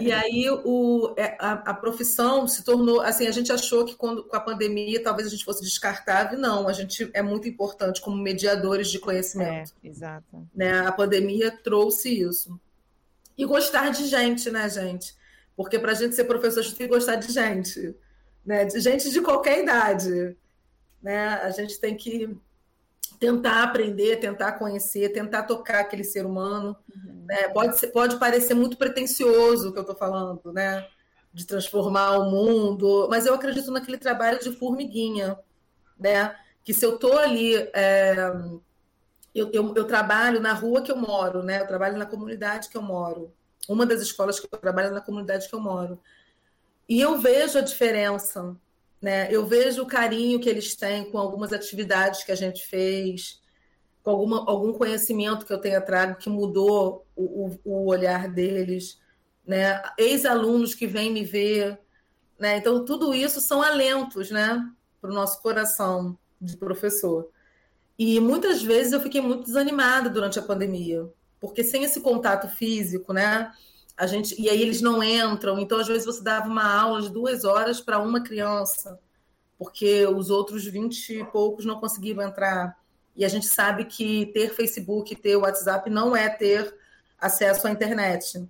E 0.00 0.12
aí 0.12 0.46
o, 0.50 1.14
é, 1.16 1.36
a, 1.38 1.52
a, 1.52 1.74
profissão 1.74 2.46
se 2.46 2.62
tornou 2.62 3.00
assim, 3.00 3.26
a 3.26 3.30
gente 3.30 3.50
achou 3.50 3.84
que 3.84 3.94
quando, 3.94 4.24
com 4.24 4.36
a 4.36 4.40
pandemia 4.40 5.02
talvez 5.02 5.28
a 5.28 5.30
gente 5.30 5.44
fosse 5.44 5.62
descartável, 5.62 6.38
não, 6.38 6.68
a 6.68 6.72
gente 6.72 7.10
é 7.14 7.22
muito 7.22 7.48
importante 7.48 8.00
como 8.00 8.16
mediadores 8.16 8.90
de 8.90 8.98
conhecimento. 8.98 9.72
É, 9.82 9.88
exato. 9.88 10.46
Né? 10.54 10.80
A 10.80 10.92
pandemia 10.92 11.50
trouxe 11.50 12.10
isso. 12.10 12.58
E 13.36 13.44
gostar 13.44 13.90
de 13.90 14.06
gente, 14.06 14.50
né, 14.50 14.68
gente? 14.68 15.14
Porque 15.56 15.78
para 15.78 15.92
a 15.92 15.94
gente 15.94 16.14
ser 16.14 16.24
professor, 16.24 16.60
a 16.60 16.62
gente 16.62 16.76
tem 16.76 16.86
que 16.86 16.94
gostar 16.94 17.16
de 17.16 17.32
gente, 17.32 17.94
né? 18.44 18.64
de 18.64 18.78
gente 18.80 19.10
de 19.10 19.20
qualquer 19.20 19.62
idade. 19.62 20.36
Né? 21.02 21.28
A 21.28 21.50
gente 21.50 21.80
tem 21.80 21.96
que 21.96 22.36
tentar 23.24 23.62
aprender, 23.62 24.16
tentar 24.16 24.52
conhecer, 24.52 25.10
tentar 25.10 25.44
tocar 25.44 25.80
aquele 25.80 26.04
ser 26.04 26.26
humano. 26.26 26.76
Uhum. 26.94 27.24
Né? 27.26 27.48
Pode, 27.48 27.78
ser, 27.78 27.88
pode 27.88 28.18
parecer 28.18 28.54
muito 28.54 28.76
pretencioso 28.76 29.68
o 29.68 29.72
que 29.72 29.78
eu 29.78 29.82
estou 29.82 29.96
falando, 29.96 30.52
né? 30.52 30.86
de 31.32 31.44
transformar 31.44 32.18
o 32.18 32.30
mundo, 32.30 33.08
mas 33.10 33.26
eu 33.26 33.34
acredito 33.34 33.72
naquele 33.72 33.98
trabalho 33.98 34.38
de 34.38 34.52
formiguinha, 34.52 35.36
né? 35.98 36.36
que 36.62 36.72
se 36.72 36.84
eu 36.84 36.94
estou 36.94 37.18
ali. 37.18 37.56
É... 37.72 38.14
Eu, 39.34 39.50
eu, 39.52 39.74
eu, 39.74 39.84
trabalho 39.84 40.38
na 40.38 40.52
rua 40.52 40.80
que 40.80 40.92
eu 40.92 40.96
moro, 40.96 41.42
né? 41.42 41.60
Eu 41.60 41.66
trabalho 41.66 41.98
na 41.98 42.06
comunidade 42.06 42.68
que 42.68 42.76
eu 42.76 42.82
moro 42.82 43.34
uma 43.68 43.84
das 43.84 44.00
escolas 44.00 44.38
que 44.38 44.46
eu 44.46 44.60
trabalho 44.60 44.92
na 44.92 45.00
comunidade 45.00 45.48
que 45.48 45.54
eu 45.54 45.60
moro. 45.60 45.98
E 46.88 47.00
eu 47.00 47.18
vejo 47.18 47.58
a 47.58 47.62
diferença, 47.62 48.54
né? 49.00 49.28
Eu 49.30 49.46
vejo 49.46 49.82
o 49.82 49.86
carinho 49.86 50.40
que 50.40 50.48
eles 50.48 50.74
têm 50.74 51.10
com 51.10 51.18
algumas 51.18 51.52
atividades 51.52 52.24
que 52.24 52.32
a 52.32 52.36
gente 52.36 52.66
fez, 52.66 53.42
com 54.02 54.10
alguma, 54.10 54.44
algum 54.48 54.72
conhecimento 54.72 55.46
que 55.46 55.52
eu 55.52 55.60
tenha 55.60 55.80
trago 55.80 56.16
que 56.16 56.28
mudou 56.28 57.06
o, 57.16 57.46
o, 57.46 57.60
o 57.64 57.86
olhar 57.86 58.28
deles, 58.28 59.00
né? 59.46 59.82
Ex-alunos 59.98 60.74
que 60.74 60.86
vêm 60.86 61.12
me 61.12 61.24
ver, 61.24 61.78
né? 62.38 62.58
Então 62.58 62.84
tudo 62.84 63.14
isso 63.14 63.40
são 63.40 63.62
alentos, 63.62 64.30
né? 64.30 64.62
Para 65.00 65.10
o 65.10 65.14
nosso 65.14 65.40
coração 65.40 66.18
de 66.40 66.56
professor. 66.56 67.30
E 67.98 68.18
muitas 68.20 68.62
vezes 68.62 68.92
eu 68.92 69.00
fiquei 69.00 69.20
muito 69.20 69.44
desanimada 69.44 70.10
durante 70.10 70.38
a 70.38 70.42
pandemia, 70.42 71.08
porque 71.40 71.62
sem 71.62 71.84
esse 71.84 72.00
contato 72.00 72.48
físico, 72.48 73.12
né? 73.12 73.52
A 73.96 74.06
gente, 74.06 74.40
e 74.40 74.48
aí 74.48 74.60
eles 74.60 74.80
não 74.80 75.02
entram, 75.02 75.58
então 75.58 75.78
às 75.78 75.86
vezes 75.86 76.04
você 76.04 76.22
dava 76.22 76.48
uma 76.48 76.64
aula 76.64 77.02
de 77.02 77.10
duas 77.10 77.44
horas 77.44 77.80
para 77.80 77.98
uma 78.00 78.22
criança, 78.22 78.98
porque 79.56 80.04
os 80.06 80.30
outros 80.30 80.64
vinte 80.64 81.10
e 81.10 81.24
poucos 81.24 81.64
não 81.64 81.80
conseguiam 81.80 82.20
entrar. 82.22 82.76
E 83.14 83.24
a 83.24 83.28
gente 83.28 83.46
sabe 83.46 83.84
que 83.84 84.26
ter 84.26 84.52
Facebook, 84.52 85.14
ter 85.14 85.36
WhatsApp 85.36 85.88
não 85.88 86.16
é 86.16 86.28
ter 86.28 86.74
acesso 87.18 87.68
à 87.68 87.70
internet, 87.70 88.44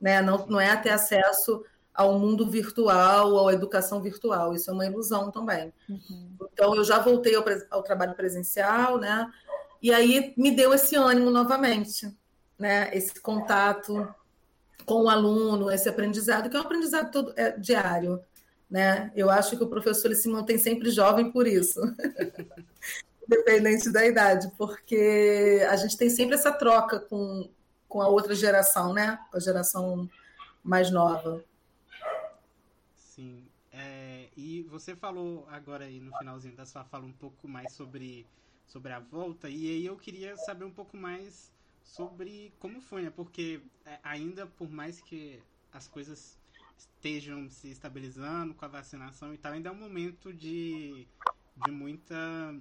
né? 0.00 0.22
Não, 0.22 0.46
não 0.46 0.58
é 0.58 0.74
ter 0.76 0.90
acesso 0.90 1.62
ao 1.92 2.18
mundo 2.18 2.48
virtual, 2.48 3.46
à 3.48 3.52
educação 3.52 4.00
virtual. 4.00 4.54
Isso 4.54 4.70
é 4.70 4.72
uma 4.72 4.86
ilusão 4.86 5.30
também. 5.30 5.72
Uhum. 5.88 6.36
Então 6.52 6.74
eu 6.74 6.84
já 6.84 6.98
voltei 6.98 7.34
ao, 7.34 7.44
ao 7.70 7.82
trabalho 7.82 8.14
presencial, 8.14 8.96
né? 8.96 9.30
E 9.82 9.92
aí 9.92 10.32
me 10.36 10.50
deu 10.50 10.72
esse 10.72 10.96
ânimo 10.96 11.30
novamente 11.30 12.16
né, 12.58 12.90
esse 12.92 13.20
contato 13.20 14.12
com 14.84 15.04
o 15.04 15.08
aluno, 15.08 15.70
esse 15.70 15.88
aprendizado, 15.88 16.48
que 16.48 16.56
é 16.56 16.58
um 16.58 16.62
aprendizado 16.62 17.10
todo, 17.10 17.32
é, 17.36 17.50
diário. 17.56 18.22
Né? 18.70 19.10
Eu 19.14 19.30
acho 19.30 19.56
que 19.56 19.64
o 19.64 19.68
professor 19.68 20.08
ele 20.08 20.14
se 20.14 20.28
mantém 20.28 20.58
sempre 20.58 20.90
jovem 20.90 21.30
por 21.30 21.46
isso, 21.46 21.80
independente 23.24 23.90
da 23.90 24.06
idade, 24.06 24.50
porque 24.58 25.66
a 25.70 25.76
gente 25.76 25.96
tem 25.96 26.10
sempre 26.10 26.34
essa 26.34 26.52
troca 26.52 27.00
com, 27.00 27.48
com 27.88 28.02
a 28.02 28.08
outra 28.08 28.34
geração, 28.34 28.92
né? 28.92 29.18
com 29.30 29.36
a 29.36 29.40
geração 29.40 30.08
mais 30.62 30.90
nova. 30.90 31.42
Sim. 32.94 33.48
É, 33.72 34.28
e 34.36 34.62
você 34.64 34.94
falou 34.94 35.46
agora 35.50 35.84
aí 35.84 36.00
no 36.00 36.16
finalzinho 36.18 36.56
da 36.56 36.66
sua 36.66 36.84
fala 36.84 37.04
um 37.04 37.12
pouco 37.12 37.48
mais 37.48 37.72
sobre, 37.72 38.26
sobre 38.66 38.92
a 38.92 38.98
volta, 39.00 39.48
e 39.48 39.68
aí 39.68 39.86
eu 39.86 39.96
queria 39.96 40.36
saber 40.36 40.64
um 40.64 40.70
pouco 40.70 40.96
mais 40.96 41.50
sobre 41.88 42.52
como 42.58 42.80
foi, 42.80 43.02
né? 43.02 43.10
Porque 43.10 43.60
é, 43.84 43.98
ainda 44.02 44.46
por 44.46 44.68
mais 44.70 45.00
que 45.00 45.40
as 45.72 45.88
coisas 45.88 46.38
estejam 46.76 47.48
se 47.48 47.68
estabilizando 47.70 48.54
com 48.54 48.64
a 48.64 48.68
vacinação 48.68 49.32
e 49.34 49.38
tal, 49.38 49.52
ainda 49.52 49.68
é 49.68 49.72
um 49.72 49.76
momento 49.76 50.32
de, 50.32 51.06
de, 51.64 51.70
muita, 51.70 52.16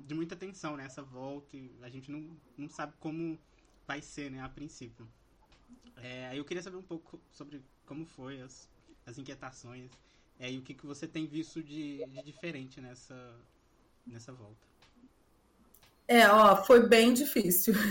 de 0.05 0.13
muita 0.13 0.35
tensão 0.35 0.75
nessa 0.75 1.01
né? 1.01 1.07
volta 1.11 1.55
e 1.55 1.71
a 1.81 1.89
gente 1.89 2.11
não, 2.11 2.29
não 2.57 2.69
sabe 2.69 2.93
como 2.99 3.37
vai 3.85 4.01
ser, 4.01 4.31
né, 4.31 4.41
a 4.41 4.49
princípio. 4.49 5.07
É, 5.97 6.37
eu 6.37 6.45
queria 6.45 6.63
saber 6.63 6.77
um 6.77 6.83
pouco 6.83 7.19
sobre 7.31 7.61
como 7.85 8.05
foi 8.05 8.41
as, 8.41 8.69
as 9.05 9.17
inquietações 9.17 9.91
é, 10.39 10.51
e 10.51 10.57
o 10.57 10.61
que, 10.61 10.73
que 10.73 10.85
você 10.85 11.07
tem 11.07 11.25
visto 11.25 11.61
de, 11.63 12.05
de 12.05 12.23
diferente 12.23 12.79
nessa, 12.81 13.35
nessa 14.05 14.31
volta. 14.31 14.67
É, 16.07 16.27
ó, 16.29 16.63
foi 16.63 16.87
bem 16.87 17.13
difícil. 17.13 17.73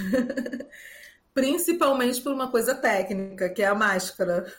principalmente 1.36 2.22
por 2.22 2.32
uma 2.32 2.50
coisa 2.50 2.74
técnica, 2.74 3.50
que 3.50 3.60
é 3.60 3.66
a 3.66 3.74
máscara. 3.74 4.50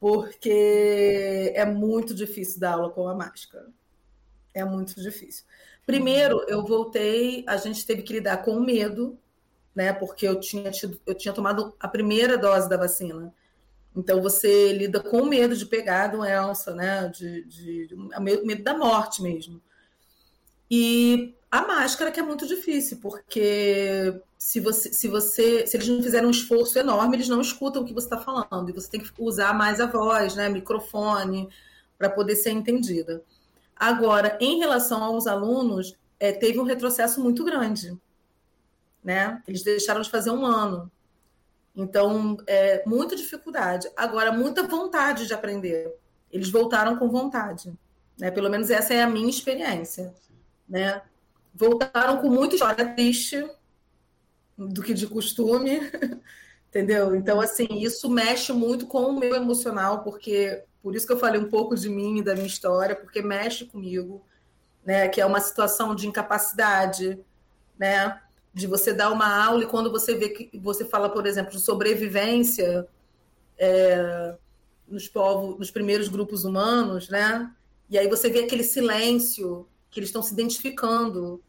Porque 0.00 1.52
é 1.54 1.64
muito 1.64 2.12
difícil 2.12 2.58
dar 2.58 2.72
aula 2.72 2.90
com 2.90 3.06
a 3.06 3.14
máscara. 3.14 3.68
É 4.52 4.64
muito 4.64 5.00
difícil. 5.00 5.44
Primeiro, 5.86 6.44
eu 6.48 6.64
voltei, 6.64 7.44
a 7.46 7.56
gente 7.58 7.86
teve 7.86 8.02
que 8.02 8.14
lidar 8.14 8.38
com 8.38 8.58
medo, 8.58 9.16
né? 9.72 9.92
Porque 9.92 10.26
eu 10.26 10.40
tinha, 10.40 10.68
tido, 10.72 11.00
eu 11.06 11.14
tinha 11.14 11.32
tomado 11.32 11.76
a 11.78 11.86
primeira 11.86 12.36
dose 12.36 12.68
da 12.68 12.76
vacina. 12.76 13.32
Então 13.94 14.20
você 14.20 14.72
lida 14.72 15.00
com 15.00 15.22
o 15.22 15.26
medo 15.26 15.56
de 15.56 15.64
pegar 15.64 16.06
a 16.06 16.08
doença, 16.08 16.74
né? 16.74 17.08
De, 17.08 17.44
de, 17.44 17.86
de 17.86 17.96
medo 18.44 18.64
da 18.64 18.76
morte 18.76 19.22
mesmo. 19.22 19.62
E 20.70 21.34
a 21.50 21.62
máscara 21.66 22.10
que 22.10 22.20
é 22.20 22.22
muito 22.22 22.46
difícil, 22.46 22.98
porque 23.00 24.20
se 24.36 24.60
você, 24.60 24.92
se 24.92 25.08
você, 25.08 25.66
se 25.66 25.76
eles 25.76 25.88
não 25.88 26.02
fizerem 26.02 26.26
um 26.26 26.30
esforço 26.30 26.78
enorme, 26.78 27.16
eles 27.16 27.28
não 27.28 27.40
escutam 27.40 27.82
o 27.82 27.84
que 27.84 27.94
você 27.94 28.06
está 28.06 28.18
falando. 28.18 28.68
E 28.68 28.72
você 28.72 28.90
tem 28.90 29.00
que 29.00 29.10
usar 29.18 29.54
mais 29.54 29.80
a 29.80 29.86
voz, 29.86 30.34
né, 30.34 30.48
microfone, 30.48 31.48
para 31.96 32.10
poder 32.10 32.36
ser 32.36 32.50
entendida. 32.50 33.22
Agora, 33.74 34.36
em 34.40 34.58
relação 34.58 35.02
aos 35.02 35.26
alunos, 35.26 35.96
é, 36.18 36.32
teve 36.32 36.58
um 36.58 36.64
retrocesso 36.64 37.20
muito 37.20 37.44
grande. 37.44 37.96
Né? 39.04 39.42
Eles 39.46 39.62
deixaram 39.62 40.00
de 40.00 40.10
fazer 40.10 40.30
um 40.30 40.44
ano. 40.44 40.90
Então, 41.74 42.38
é, 42.46 42.82
muita 42.86 43.14
dificuldade. 43.14 43.88
Agora, 43.96 44.32
muita 44.32 44.62
vontade 44.62 45.26
de 45.26 45.34
aprender. 45.34 45.94
Eles 46.32 46.50
voltaram 46.50 46.96
com 46.96 47.08
vontade. 47.08 47.72
Né? 48.18 48.30
Pelo 48.30 48.48
menos 48.48 48.70
essa 48.70 48.94
é 48.94 49.02
a 49.02 49.08
minha 49.08 49.28
experiência. 49.28 50.14
Né? 50.68 51.02
Voltaram 51.54 52.18
com 52.18 52.28
muita 52.28 52.54
história 52.54 52.94
triste, 52.94 53.48
do 54.56 54.82
que 54.82 54.94
de 54.94 55.06
costume, 55.06 55.80
entendeu? 56.68 57.14
Então, 57.14 57.40
assim, 57.40 57.66
isso 57.70 58.08
mexe 58.08 58.52
muito 58.52 58.86
com 58.86 59.02
o 59.02 59.18
meu 59.18 59.34
emocional, 59.34 60.02
porque 60.02 60.64
por 60.82 60.94
isso 60.94 61.06
que 61.06 61.12
eu 61.12 61.18
falei 61.18 61.40
um 61.40 61.50
pouco 61.50 61.74
de 61.76 61.88
mim 61.88 62.18
e 62.18 62.22
da 62.22 62.34
minha 62.34 62.46
história, 62.46 62.96
porque 62.96 63.20
mexe 63.20 63.66
comigo, 63.66 64.24
né? 64.84 65.08
Que 65.08 65.20
é 65.20 65.26
uma 65.26 65.40
situação 65.40 65.94
de 65.94 66.06
incapacidade, 66.06 67.18
né? 67.78 68.20
De 68.54 68.66
você 68.66 68.92
dar 68.92 69.10
uma 69.10 69.44
aula 69.44 69.64
e 69.64 69.66
quando 69.66 69.90
você 69.90 70.14
vê 70.14 70.30
que 70.30 70.58
você 70.58 70.84
fala, 70.84 71.10
por 71.10 71.26
exemplo, 71.26 71.52
de 71.52 71.60
sobrevivência 71.60 72.86
é, 73.58 74.34
nos 74.88 75.08
povos, 75.08 75.58
nos 75.58 75.70
primeiros 75.70 76.08
grupos 76.08 76.44
humanos, 76.44 77.08
né? 77.08 77.52
E 77.90 77.98
aí 77.98 78.08
você 78.08 78.30
vê 78.30 78.44
aquele 78.44 78.64
silêncio 78.64 79.68
que 79.96 80.00
eles 80.00 80.10
estão 80.10 80.22
se 80.22 80.34
identificando 80.34 81.42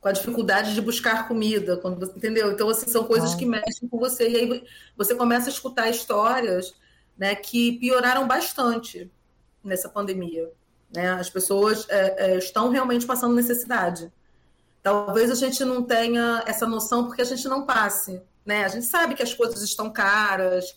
com 0.00 0.08
a 0.08 0.12
dificuldade 0.12 0.72
de 0.72 0.80
buscar 0.80 1.28
comida, 1.28 1.76
quando 1.76 2.00
você 2.00 2.16
entendeu? 2.16 2.50
Então, 2.50 2.70
assim, 2.70 2.88
são 2.88 3.04
coisas 3.04 3.34
que 3.34 3.44
mexem 3.44 3.86
com 3.90 3.98
você 3.98 4.26
e 4.26 4.36
aí 4.36 4.64
você 4.96 5.14
começa 5.14 5.50
a 5.50 5.52
escutar 5.52 5.90
histórias, 5.90 6.74
né, 7.18 7.34
que 7.34 7.78
pioraram 7.78 8.26
bastante 8.26 9.10
nessa 9.62 9.86
pandemia, 9.86 10.50
né? 10.90 11.10
As 11.10 11.28
pessoas 11.28 11.86
é, 11.90 12.30
é, 12.32 12.38
estão 12.38 12.70
realmente 12.70 13.04
passando 13.04 13.34
necessidade. 13.34 14.10
Talvez 14.82 15.30
a 15.30 15.34
gente 15.34 15.62
não 15.62 15.82
tenha 15.82 16.42
essa 16.46 16.66
noção 16.66 17.04
porque 17.04 17.20
a 17.20 17.26
gente 17.26 17.46
não 17.46 17.66
passe, 17.66 18.22
né? 18.46 18.64
A 18.64 18.68
gente 18.68 18.86
sabe 18.86 19.14
que 19.14 19.22
as 19.22 19.34
coisas 19.34 19.60
estão 19.60 19.92
caras 19.92 20.74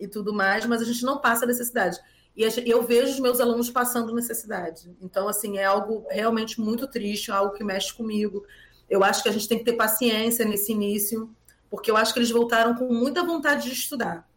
e 0.00 0.08
tudo 0.08 0.34
mais, 0.34 0.66
mas 0.66 0.82
a 0.82 0.84
gente 0.84 1.04
não 1.04 1.18
passa 1.18 1.46
necessidade. 1.46 2.00
E 2.36 2.70
eu 2.70 2.82
vejo 2.82 3.12
os 3.12 3.18
meus 3.18 3.40
alunos 3.40 3.70
passando 3.70 4.14
necessidade. 4.14 4.94
Então, 5.00 5.26
assim, 5.26 5.56
é 5.56 5.64
algo 5.64 6.06
realmente 6.10 6.60
muito 6.60 6.86
triste, 6.86 7.30
algo 7.30 7.54
que 7.54 7.64
mexe 7.64 7.94
comigo. 7.94 8.44
Eu 8.90 9.02
acho 9.02 9.22
que 9.22 9.28
a 9.30 9.32
gente 9.32 9.48
tem 9.48 9.58
que 9.58 9.64
ter 9.64 9.72
paciência 9.72 10.44
nesse 10.44 10.72
início, 10.72 11.34
porque 11.70 11.90
eu 11.90 11.96
acho 11.96 12.12
que 12.12 12.18
eles 12.18 12.30
voltaram 12.30 12.74
com 12.74 12.92
muita 12.92 13.24
vontade 13.24 13.64
de 13.64 13.72
estudar, 13.72 14.28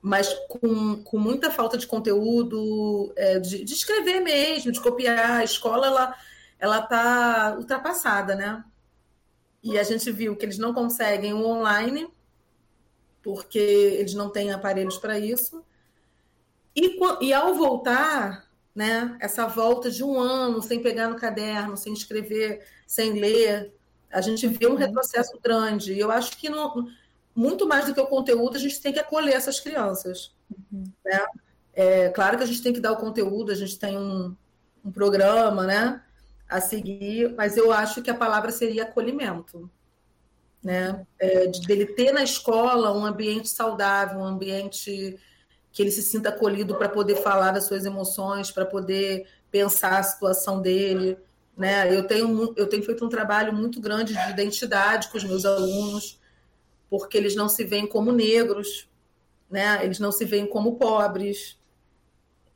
mas 0.00 0.32
com, 0.48 1.02
com 1.02 1.18
muita 1.18 1.50
falta 1.50 1.76
de 1.76 1.86
conteúdo, 1.86 3.12
é, 3.16 3.40
de, 3.40 3.64
de, 3.64 3.74
escrever 3.74 4.20
mesmo, 4.20 4.70
de 4.70 4.80
copiar. 4.80 5.40
A 5.40 5.44
escola, 5.44 5.88
ela 5.88 6.14
ela 6.60 6.78
está 6.78 7.56
ultrapassada, 7.58 8.36
né? 8.36 8.64
E 9.62 9.78
a 9.78 9.82
gente 9.82 10.10
viu 10.12 10.36
que 10.36 10.44
eles 10.44 10.58
não 10.58 10.72
conseguem 10.72 11.34
o 11.34 11.44
online, 11.44 12.08
porque 13.20 13.58
eles 13.58 14.14
não 14.14 14.30
têm 14.30 14.52
aparelhos 14.52 14.96
para 14.96 15.18
isso 15.18 15.64
e, 16.74 16.98
e 17.20 17.32
ao 17.32 17.54
voltar, 17.54 18.48
né, 18.74 19.16
essa 19.20 19.46
volta 19.46 19.90
de 19.90 20.02
um 20.02 20.18
ano 20.18 20.60
sem 20.60 20.82
pegar 20.82 21.08
no 21.08 21.16
caderno, 21.16 21.76
sem 21.76 21.92
escrever, 21.92 22.66
sem 22.86 23.12
ler, 23.12 23.72
a 24.10 24.20
gente 24.20 24.46
vê 24.46 24.66
um 24.66 24.70
uhum. 24.70 24.76
retrocesso 24.76 25.38
grande. 25.42 25.92
E 25.92 26.00
eu 26.00 26.10
acho 26.10 26.36
que 26.36 26.48
não, 26.48 26.88
muito 27.34 27.66
mais 27.66 27.86
do 27.86 27.94
que 27.94 28.00
o 28.00 28.06
conteúdo, 28.06 28.56
a 28.56 28.60
gente 28.60 28.80
tem 28.80 28.92
que 28.92 28.98
acolher 28.98 29.34
essas 29.34 29.60
crianças. 29.60 30.32
Uhum. 30.72 30.84
Né? 31.04 31.24
É 31.72 32.08
claro 32.10 32.36
que 32.36 32.44
a 32.44 32.46
gente 32.46 32.62
tem 32.62 32.72
que 32.72 32.80
dar 32.80 32.92
o 32.92 32.96
conteúdo, 32.96 33.50
a 33.50 33.56
gente 33.56 33.78
tem 33.78 33.98
um, 33.98 34.34
um 34.84 34.92
programa 34.92 35.66
né, 35.66 36.00
a 36.48 36.60
seguir, 36.60 37.34
mas 37.36 37.56
eu 37.56 37.72
acho 37.72 38.02
que 38.02 38.10
a 38.10 38.14
palavra 38.14 38.52
seria 38.52 38.84
acolhimento. 38.84 39.68
Né? 40.62 41.04
É, 41.18 41.46
de, 41.46 41.60
dele 41.66 41.84
ter 41.84 42.12
na 42.12 42.22
escola 42.22 42.96
um 42.96 43.04
ambiente 43.04 43.48
saudável, 43.48 44.20
um 44.20 44.24
ambiente 44.24 45.18
que 45.74 45.82
ele 45.82 45.90
se 45.90 46.02
sinta 46.02 46.28
acolhido 46.28 46.76
para 46.76 46.88
poder 46.88 47.16
falar 47.16 47.50
das 47.50 47.64
suas 47.64 47.84
emoções, 47.84 48.48
para 48.48 48.64
poder 48.64 49.26
pensar 49.50 49.98
a 49.98 50.02
situação 50.04 50.62
dele. 50.62 51.18
Né? 51.56 51.92
Eu, 51.92 52.06
tenho, 52.06 52.54
eu 52.56 52.68
tenho 52.68 52.84
feito 52.84 53.04
um 53.04 53.08
trabalho 53.08 53.52
muito 53.52 53.80
grande 53.80 54.14
de 54.14 54.30
identidade 54.30 55.08
com 55.08 55.18
os 55.18 55.24
meus 55.24 55.44
alunos, 55.44 56.20
porque 56.88 57.18
eles 57.18 57.34
não 57.34 57.48
se 57.48 57.64
veem 57.64 57.88
como 57.88 58.12
negros, 58.12 58.88
né? 59.50 59.84
eles 59.84 59.98
não 59.98 60.12
se 60.12 60.24
veem 60.24 60.46
como 60.46 60.76
pobres. 60.76 61.58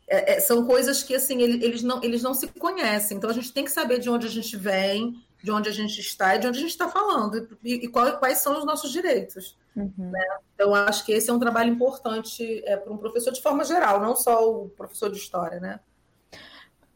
É, 0.07 0.35
é, 0.35 0.40
são 0.40 0.64
coisas 0.64 1.02
que 1.02 1.16
assim 1.16 1.42
eles 1.42 1.83
não, 1.83 2.00
eles 2.04 2.22
não 2.22 2.35
se 2.35 2.46
conhecem. 2.46 3.16
Então 3.16 3.31
a 3.31 3.35
gente 3.35 3.52
tem 3.52 3.64
que 3.64 3.72
saber 3.72 3.98
de 3.98 4.09
onde 4.09 4.28
a 4.28 4.31
gente 4.31 4.57
vem, 4.57 5.20
de 5.42 5.51
onde 5.51 5.68
a 5.68 5.72
gente 5.72 6.01
está 6.01 6.35
e 6.35 6.38
de 6.38 6.46
onde 6.46 6.59
a 6.59 6.61
gente 6.61 6.70
está 6.70 6.88
falando, 6.88 7.57
e, 7.62 7.74
e 7.74 7.88
qual, 7.88 8.18
quais 8.18 8.38
são 8.38 8.59
os 8.59 8.64
nossos 8.64 8.90
direitos. 8.90 9.57
Uhum. 9.77 9.92
Né? 10.11 10.24
Então, 10.55 10.74
acho 10.74 11.05
que 11.05 11.12
esse 11.12 11.31
é 11.31 11.33
um 11.33 11.38
trabalho 11.38 11.72
importante 11.72 12.62
é, 12.66 12.77
para 12.77 12.92
um 12.92 12.98
professor 12.98 13.33
de 13.33 13.40
forma 13.40 13.64
geral, 13.64 14.01
não 14.01 14.16
só 14.16 14.51
o 14.51 14.68
professor 14.70 15.11
de 15.11 15.18
história, 15.18 15.61
né? 15.61 15.81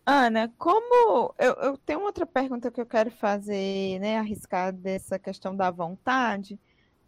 Ana, 0.05 0.53
como 0.59 1.33
eu, 1.39 1.53
eu 1.55 1.79
tenho 1.79 2.01
outra 2.01 2.27
pergunta 2.27 2.73
que 2.73 2.81
eu 2.81 2.87
quero 2.87 3.11
fazer, 3.13 4.01
né, 4.01 4.19
arriscar 4.19 4.73
dessa 4.73 5.17
questão 5.17 5.55
da 5.55 5.71
vontade, 5.71 6.59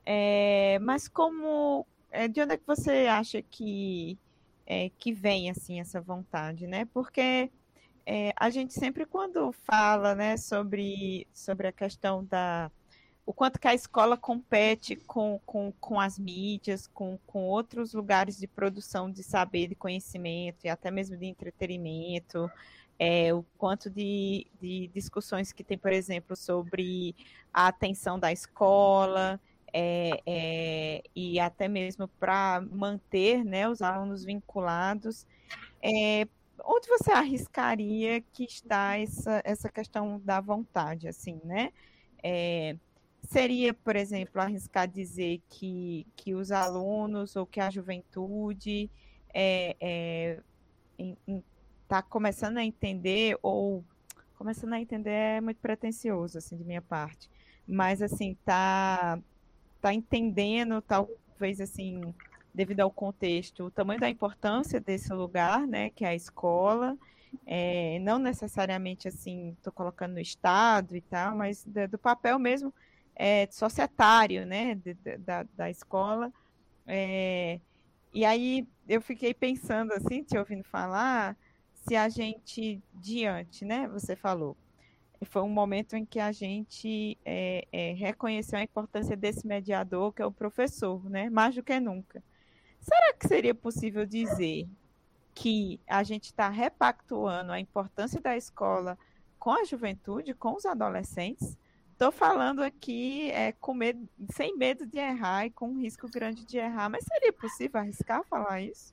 é, 0.06 0.78
mas 0.80 1.08
como 1.08 1.84
é, 2.08 2.28
de 2.28 2.40
onde 2.40 2.54
é 2.54 2.56
que 2.56 2.66
você 2.66 3.08
acha 3.08 3.42
que 3.42 4.16
é, 4.64 4.90
que 4.90 5.12
vem 5.12 5.50
assim 5.50 5.80
essa 5.80 6.00
vontade, 6.00 6.66
né? 6.68 6.86
Porque 6.94 7.50
é, 8.06 8.32
a 8.36 8.50
gente 8.50 8.74
sempre 8.74 9.06
quando 9.06 9.52
fala, 9.52 10.14
né, 10.14 10.36
sobre 10.36 11.26
sobre 11.32 11.66
a 11.68 11.72
questão 11.72 12.24
da 12.24 12.70
o 13.26 13.32
quanto 13.32 13.58
que 13.58 13.66
a 13.66 13.74
escola 13.74 14.16
compete 14.18 14.96
com, 14.96 15.40
com, 15.46 15.72
com 15.80 15.98
as 15.98 16.18
mídias, 16.18 16.86
com, 16.86 17.18
com 17.26 17.44
outros 17.44 17.94
lugares 17.94 18.38
de 18.38 18.46
produção 18.46 19.10
de 19.10 19.22
saber, 19.22 19.68
de 19.68 19.74
conhecimento 19.74 20.64
e 20.64 20.68
até 20.68 20.90
mesmo 20.90 21.16
de 21.16 21.24
entretenimento, 21.24 22.50
é, 22.98 23.32
o 23.32 23.42
quanto 23.56 23.88
de, 23.88 24.46
de 24.60 24.88
discussões 24.88 25.52
que 25.52 25.64
tem, 25.64 25.78
por 25.78 25.90
exemplo, 25.90 26.36
sobre 26.36 27.16
a 27.52 27.68
atenção 27.68 28.18
da 28.18 28.30
escola, 28.30 29.40
é, 29.72 30.20
é, 30.24 31.02
e 31.16 31.40
até 31.40 31.66
mesmo 31.66 32.06
para 32.06 32.60
manter 32.70 33.44
né, 33.44 33.68
os 33.68 33.82
alunos 33.82 34.24
vinculados. 34.24 35.26
É, 35.82 36.28
onde 36.64 36.88
você 36.88 37.10
arriscaria 37.10 38.20
que 38.20 38.44
está 38.44 38.98
essa, 38.98 39.40
essa 39.44 39.68
questão 39.68 40.20
da 40.20 40.40
vontade, 40.40 41.08
assim, 41.08 41.40
né? 41.44 41.72
É, 42.22 42.76
seria, 43.22 43.74
por 43.74 43.96
exemplo, 43.96 44.40
arriscar 44.40 44.86
dizer 44.88 45.42
que, 45.48 46.06
que 46.16 46.34
os 46.34 46.52
alunos 46.52 47.36
ou 47.36 47.46
que 47.46 47.60
a 47.60 47.70
juventude 47.70 48.90
está 49.28 49.34
é, 49.34 49.76
é, 49.80 50.40
tá 51.88 52.02
começando 52.02 52.58
a 52.58 52.64
entender, 52.64 53.38
ou 53.42 53.84
começando 54.36 54.72
a 54.74 54.80
entender 54.80 55.10
é 55.10 55.40
muito 55.40 55.60
pretencioso, 55.60 56.38
assim, 56.38 56.56
de 56.56 56.64
minha 56.64 56.82
parte, 56.82 57.30
mas, 57.66 58.02
assim, 58.02 58.36
tá, 58.44 59.18
tá 59.80 59.92
entendendo, 59.92 60.80
talvez, 60.82 61.60
assim, 61.60 62.00
devido 62.54 62.80
ao 62.80 62.90
contexto, 62.90 63.64
o 63.64 63.70
tamanho 63.70 64.00
da 64.00 64.08
importância 64.08 64.80
desse 64.80 65.12
lugar, 65.12 65.66
né, 65.66 65.90
que 65.90 66.04
é 66.04 66.08
a 66.08 66.14
escola, 66.14 66.96
é, 67.44 67.98
não 68.00 68.18
necessariamente, 68.18 69.08
assim, 69.08 69.50
estou 69.50 69.72
colocando 69.72 70.14
no 70.14 70.20
Estado 70.20 70.96
e 70.96 71.00
tal, 71.00 71.34
mas 71.36 71.64
do, 71.64 71.88
do 71.88 71.98
papel 71.98 72.38
mesmo 72.38 72.72
é, 73.16 73.48
societário, 73.50 74.46
né, 74.46 74.76
de, 74.76 74.94
de, 74.94 75.16
da, 75.18 75.44
da 75.56 75.68
escola. 75.68 76.32
É, 76.86 77.58
e 78.12 78.24
aí 78.24 78.66
eu 78.88 79.00
fiquei 79.00 79.34
pensando 79.34 79.92
assim, 79.92 80.22
te 80.22 80.38
ouvindo 80.38 80.62
falar, 80.62 81.36
se 81.72 81.96
a 81.96 82.08
gente 82.08 82.80
diante, 82.94 83.64
né, 83.64 83.88
você 83.88 84.14
falou, 84.14 84.56
foi 85.24 85.42
um 85.42 85.48
momento 85.48 85.96
em 85.96 86.04
que 86.04 86.20
a 86.20 86.30
gente 86.30 87.18
é, 87.24 87.66
é, 87.72 87.92
reconheceu 87.94 88.58
a 88.58 88.62
importância 88.62 89.16
desse 89.16 89.46
mediador, 89.46 90.12
que 90.12 90.22
é 90.22 90.26
o 90.26 90.30
professor, 90.30 91.02
né, 91.10 91.28
mais 91.30 91.54
do 91.54 91.62
que 91.62 91.80
nunca. 91.80 92.22
Será 92.84 93.14
que 93.14 93.26
seria 93.26 93.54
possível 93.54 94.04
dizer 94.04 94.68
que 95.34 95.80
a 95.86 96.02
gente 96.02 96.26
está 96.26 96.50
repactuando 96.50 97.50
a 97.50 97.58
importância 97.58 98.20
da 98.20 98.36
escola 98.36 98.98
com 99.38 99.52
a 99.52 99.64
juventude, 99.64 100.34
com 100.34 100.54
os 100.54 100.66
adolescentes? 100.66 101.56
Estou 101.92 102.12
falando 102.12 102.62
aqui 102.62 103.30
é, 103.30 103.52
com 103.52 103.72
medo, 103.72 104.06
sem 104.34 104.54
medo 104.58 104.84
de 104.84 104.98
errar 104.98 105.46
e 105.46 105.50
com 105.50 105.68
um 105.68 105.80
risco 105.80 106.06
grande 106.10 106.44
de 106.44 106.58
errar, 106.58 106.90
mas 106.90 107.04
seria 107.04 107.32
possível 107.32 107.80
arriscar 107.80 108.22
falar 108.24 108.60
isso? 108.60 108.92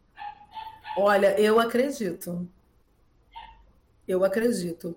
Olha, 0.96 1.38
eu 1.38 1.60
acredito. 1.60 2.48
Eu 4.08 4.24
acredito. 4.24 4.96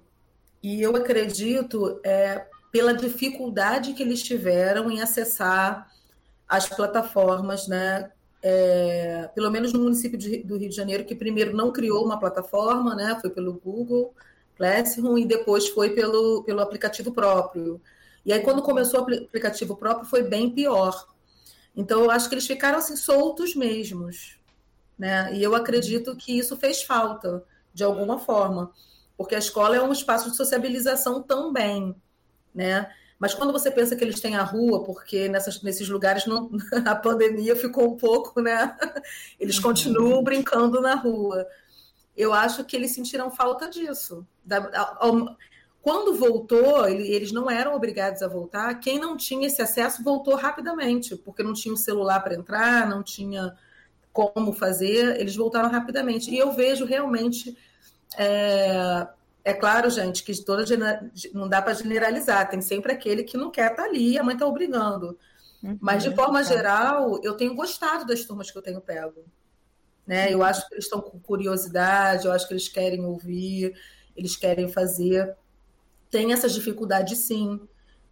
E 0.62 0.80
eu 0.80 0.94
acredito 0.94 2.00
é, 2.04 2.46
pela 2.70 2.94
dificuldade 2.94 3.92
que 3.92 4.04
eles 4.04 4.22
tiveram 4.22 4.88
em 4.88 5.02
acessar 5.02 5.90
as 6.48 6.68
plataformas, 6.68 7.66
né? 7.66 8.12
É, 8.46 9.30
pelo 9.35 9.50
menos 9.50 9.72
no 9.72 9.80
município 9.80 10.18
de, 10.18 10.42
do 10.42 10.59
Rio 10.59 10.68
de 10.68 10.76
Janeiro, 10.76 11.07
que 11.07 11.14
primeiro 11.14 11.57
não 11.57 11.72
criou 11.72 12.04
uma 12.04 12.20
plataforma, 12.20 12.94
né? 12.94 13.16
Foi 13.18 13.30
pelo 13.30 13.54
Google 13.54 14.14
Classroom 14.54 15.16
e 15.16 15.24
depois 15.24 15.68
foi 15.68 15.90
pelo, 15.94 16.44
pelo 16.44 16.61
aplicativo 16.61 17.11
próprio. 17.11 17.80
E 18.22 18.35
aí, 18.35 18.40
quando 18.40 18.61
começou 18.61 19.00
o 19.00 19.02
aplicativo 19.02 19.74
próprio, 19.74 20.07
foi 20.07 20.22
bem 20.22 20.50
pior. 20.50 21.07
Então, 21.74 22.02
eu 22.02 22.11
acho 22.11 22.28
que 22.28 22.35
eles 22.35 22.46
ficaram 22.46 22.76
assim 22.76 22.96
soltos 22.96 23.54
mesmos. 23.57 24.38
Né? 24.98 25.35
E 25.35 25.42
eu 25.42 25.54
acredito 25.54 26.14
que 26.14 26.38
isso 26.38 26.54
fez 26.54 26.83
falta, 26.83 27.42
de 27.72 27.83
alguma 27.83 28.18
forma, 28.18 28.70
porque 29.16 29.35
a 29.35 29.38
escola 29.38 29.74
é 29.74 29.83
um 29.83 29.92
espaço 29.92 30.30
de 30.30 30.37
sociabilização 30.37 31.22
também. 31.22 31.96
Né? 32.54 32.90
Mas 33.18 33.33
quando 33.33 33.53
você 33.53 33.70
pensa 33.70 33.94
que 33.96 34.03
eles 34.05 34.20
têm 34.20 34.37
a 34.37 34.42
rua, 34.42 34.83
porque 34.83 35.29
nessas, 35.29 35.62
nesses 35.62 35.88
lugares 35.88 36.27
não, 36.27 36.50
a 36.85 36.94
pandemia 36.94 37.55
ficou 37.57 37.92
um 37.92 37.96
pouco, 37.96 38.40
né? 38.40 38.77
Eles 39.38 39.57
uhum. 39.57 39.62
continuam 39.62 40.22
brincando 40.22 40.81
na 40.81 40.94
rua. 40.94 41.46
Eu 42.16 42.33
acho 42.33 42.64
que 42.64 42.77
eles 42.77 42.92
sentiram 42.92 43.31
falta 43.31 43.68
disso. 43.68 44.24
Da, 44.44 44.61
quando 45.83 46.14
voltou, 46.14 46.88
eles 46.88 47.31
não 47.31 47.50
eram 47.50 47.74
obrigados 47.74 48.22
a 48.22 48.29
voltar. 48.29 48.72
Quem 48.81 48.98
não 48.98 49.16
tinha 49.16 49.46
esse 49.46 49.61
acesso 49.61 50.03
voltou 50.03 50.35
rapidamente, 50.35 51.16
porque 51.16 51.42
não 51.42 51.53
tinha 51.53 51.72
o 51.72 51.74
um 51.74 51.79
celular 51.79 52.20
para 52.20 52.35
entrar, 52.35 52.88
não 52.88 53.03
tinha 53.03 53.55
como 54.12 54.53
fazer, 54.53 55.20
eles 55.20 55.35
voltaram 55.35 55.68
rapidamente. 55.68 56.31
E 56.31 56.38
eu 56.38 56.53
vejo 56.53 56.85
realmente. 56.85 57.55
É, 58.16 59.09
é 59.44 59.52
claro, 59.52 59.90
gente, 59.90 60.24
que 60.24 60.35
toda 60.42 60.64
não 61.33 61.48
dá 61.48 61.61
para 61.61 61.74
generalizar, 61.74 62.48
tem 62.48 62.61
sempre 62.61 62.92
aquele 62.92 63.22
que 63.22 63.37
não 63.37 63.50
quer 63.50 63.70
estar 63.70 63.83
tá 63.83 63.88
ali, 63.88 64.18
a 64.18 64.22
mãe 64.22 64.35
está 64.35 64.46
obrigando. 64.46 65.18
Uhum, 65.62 65.78
Mas, 65.80 66.02
de 66.02 66.14
forma 66.14 66.40
é. 66.40 66.44
geral, 66.44 67.20
eu 67.22 67.35
tenho 67.35 67.54
gostado 67.54 68.07
das 68.07 68.24
turmas 68.24 68.50
que 68.50 68.57
eu 68.57 68.62
tenho 68.62 68.80
pego. 68.80 69.24
Né? 70.07 70.33
Eu 70.33 70.42
acho 70.42 70.66
que 70.68 70.74
eles 70.74 70.85
estão 70.85 71.00
com 71.00 71.18
curiosidade, 71.18 72.26
eu 72.26 72.33
acho 72.33 72.46
que 72.48 72.54
eles 72.54 72.68
querem 72.68 73.04
ouvir, 73.04 73.74
eles 74.16 74.37
querem 74.37 74.68
fazer 74.68 75.35
tem 76.14 76.33
essas 76.33 76.52
dificuldades 76.54 77.18
sim, 77.18 77.61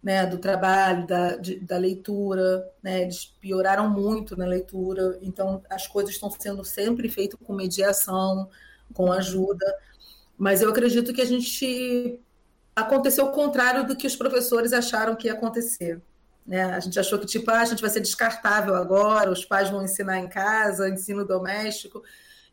né, 0.03 0.25
do 0.25 0.37
trabalho, 0.37 1.07
da, 1.07 1.37
de, 1.37 1.57
da 1.61 1.77
leitura, 1.77 2.69
né, 2.83 3.03
eles 3.03 3.33
pioraram 3.39 3.89
muito 3.89 4.35
na 4.35 4.45
leitura, 4.45 5.17
então 5.21 5.63
as 5.69 5.87
coisas 5.87 6.13
estão 6.13 6.29
sendo 6.29 6.65
sempre 6.65 7.07
feitas 7.07 7.39
com 7.41 7.53
mediação, 7.53 8.49
com 8.93 9.09
ajuda, 9.09 9.65
mas 10.37 10.61
eu 10.61 10.69
acredito 10.69 11.13
que 11.13 11.21
a 11.21 11.25
gente 11.25 12.19
aconteceu 12.75 13.25
o 13.25 13.31
contrário 13.31 13.85
do 13.85 13.95
que 13.95 14.07
os 14.07 14.15
professores 14.15 14.73
acharam 14.73 15.15
que 15.15 15.27
ia 15.27 15.33
acontecer. 15.33 16.01
Né? 16.45 16.63
A 16.63 16.79
gente 16.79 16.99
achou 16.99 17.19
que 17.19 17.25
tipo, 17.25 17.49
ah, 17.51 17.61
a 17.61 17.65
gente 17.65 17.81
vai 17.81 17.89
ser 17.89 18.01
descartável 18.01 18.75
agora, 18.75 19.31
os 19.31 19.45
pais 19.45 19.69
vão 19.69 19.83
ensinar 19.83 20.19
em 20.19 20.27
casa, 20.27 20.89
ensino 20.89 21.25
doméstico. 21.25 22.03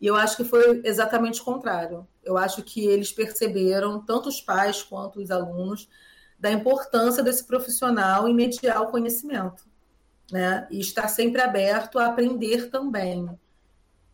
E 0.01 0.07
eu 0.07 0.17
acho 0.17 0.37
que 0.37 0.45
foi 0.45 0.81
exatamente 0.85 1.41
o 1.41 1.45
contrário. 1.45 2.07
Eu 2.23 2.39
acho 2.39 2.63
que 2.63 2.87
eles 2.87 3.13
perceberam, 3.13 4.01
tanto 4.01 4.29
os 4.29 4.41
pais 4.41 4.83
quanto 4.83 5.21
os 5.21 5.31
alunos, 5.31 5.89
da 6.39 6.51
importância 6.51 7.23
desse 7.23 7.45
profissional 7.45 8.27
em 8.27 8.35
mediar 8.35 8.81
o 8.81 8.87
conhecimento, 8.87 9.65
né? 10.33 10.67
E 10.71 10.81
estar 10.81 11.07
sempre 11.09 11.43
aberto 11.43 11.99
a 11.99 12.07
aprender 12.07 12.71
também, 12.71 13.29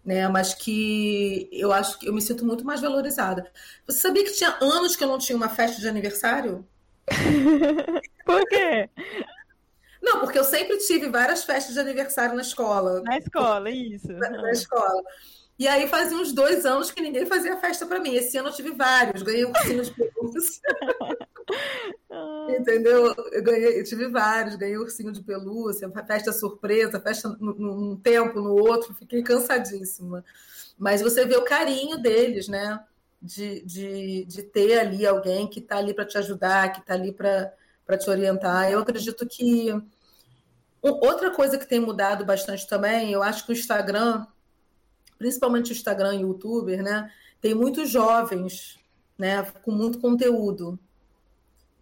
né? 0.06 0.28
Mas 0.28 0.54
que 0.54 1.50
eu 1.52 1.72
acho 1.72 1.98
que 1.98 2.08
eu 2.08 2.14
me 2.14 2.22
sinto 2.22 2.46
muito 2.46 2.64
mais 2.64 2.80
valorizada. 2.80 3.50
Você 3.84 3.98
sabia 3.98 4.24
que 4.24 4.32
tinha 4.32 4.56
anos 4.60 4.94
que 4.94 5.02
eu 5.02 5.08
não 5.08 5.18
tinha 5.18 5.36
uma 5.36 5.48
festa 5.48 5.80
de 5.80 5.88
aniversário? 5.88 6.64
Por 8.24 8.48
quê? 8.48 8.88
Não, 10.00 10.20
porque 10.20 10.38
eu 10.38 10.44
sempre 10.44 10.78
tive 10.78 11.08
várias 11.08 11.42
festas 11.42 11.74
de 11.74 11.80
aniversário 11.80 12.36
na 12.36 12.42
escola. 12.42 13.02
Na 13.02 13.18
escola, 13.18 13.68
isso. 13.70 14.12
Na, 14.12 14.30
na 14.30 14.52
escola. 14.52 15.02
E 15.58 15.66
aí 15.66 15.88
fazia 15.88 16.16
uns 16.16 16.32
dois 16.32 16.64
anos 16.64 16.90
que 16.90 17.00
ninguém 17.00 17.26
fazia 17.26 17.56
festa 17.56 17.86
para 17.86 17.98
mim. 17.98 18.14
Esse 18.14 18.36
ano 18.36 18.50
eu 18.50 18.52
tive 18.52 18.70
vários, 18.72 19.22
ganhei 19.22 19.44
ursinho 19.44 19.82
de 19.82 19.90
pelúcia. 19.96 20.62
Entendeu? 22.48 23.14
Eu, 23.32 23.42
ganhei, 23.42 23.80
eu 23.80 23.84
tive 23.84 24.08
vários, 24.08 24.56
ganhei 24.56 24.76
ursinho 24.76 25.12
de 25.12 25.22
pelúcia, 25.22 25.90
festa 26.06 26.32
surpresa, 26.32 27.00
festa 27.00 27.28
num 27.40 27.96
tempo, 27.96 28.40
no 28.40 28.54
outro, 28.54 28.94
fiquei 28.94 29.22
cansadíssima. 29.22 30.24
Mas 30.78 31.02
você 31.02 31.24
vê 31.24 31.36
o 31.36 31.44
carinho 31.44 31.98
deles, 31.98 32.48
né? 32.48 32.80
De, 33.20 33.62
de, 33.62 34.24
de 34.26 34.42
ter 34.42 34.78
ali 34.78 35.06
alguém 35.06 35.48
que 35.48 35.58
está 35.58 35.78
ali 35.78 35.94
para 35.94 36.04
te 36.04 36.18
ajudar, 36.18 36.72
que 36.72 36.80
está 36.80 36.94
ali 36.94 37.12
para 37.12 37.98
te 37.98 38.08
orientar. 38.10 38.70
Eu 38.70 38.80
acredito 38.80 39.26
que. 39.26 39.70
Outra 40.82 41.30
coisa 41.30 41.58
que 41.58 41.66
tem 41.66 41.80
mudado 41.80 42.24
bastante 42.24 42.68
também, 42.68 43.10
eu 43.10 43.22
acho 43.22 43.44
que 43.44 43.50
o 43.50 43.54
Instagram 43.54 44.24
principalmente 45.18 45.70
o 45.70 45.72
Instagram 45.72 46.14
e 46.14 46.24
o 46.24 46.28
YouTuber, 46.28 46.82
né? 46.82 47.10
Tem 47.40 47.54
muitos 47.54 47.88
jovens, 47.90 48.78
né? 49.18 49.42
Com 49.62 49.72
muito 49.72 49.98
conteúdo. 49.98 50.78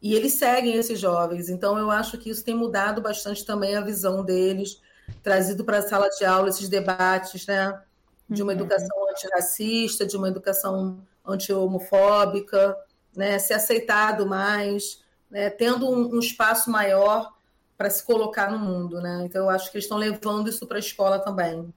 E 0.04 0.14
eles 0.14 0.34
seguem 0.34 0.74
esses 0.74 1.00
jovens. 1.00 1.48
Então, 1.48 1.78
eu 1.78 1.90
acho 1.90 2.18
que 2.18 2.28
isso 2.28 2.44
tem 2.44 2.54
mudado 2.54 3.00
bastante 3.00 3.42
também 3.42 3.74
a 3.74 3.80
visão 3.80 4.22
deles, 4.22 4.82
trazido 5.22 5.64
para 5.64 5.78
a 5.78 5.82
sala 5.82 6.10
de 6.10 6.26
aula 6.26 6.50
esses 6.50 6.68
debates, 6.68 7.46
né? 7.46 7.82
De 8.28 8.42
uma 8.42 8.52
uhum. 8.52 8.58
educação 8.58 9.08
antirracista, 9.08 10.04
de 10.04 10.14
uma 10.14 10.28
educação 10.28 11.02
anti-homofóbica, 11.26 12.76
né? 13.16 13.38
Ser 13.38 13.54
aceitado 13.54 14.26
mais, 14.26 15.02
né? 15.30 15.48
tendo 15.48 15.88
um, 15.88 16.16
um 16.16 16.18
espaço 16.18 16.70
maior 16.70 17.32
para 17.74 17.88
se 17.88 18.04
colocar 18.04 18.50
no 18.52 18.58
mundo, 18.58 19.00
né? 19.00 19.22
Então, 19.24 19.44
eu 19.44 19.50
acho 19.50 19.70
que 19.70 19.78
eles 19.78 19.86
estão 19.86 19.96
levando 19.96 20.50
isso 20.50 20.66
para 20.66 20.76
a 20.76 20.80
escola 20.80 21.18
também. 21.18 21.72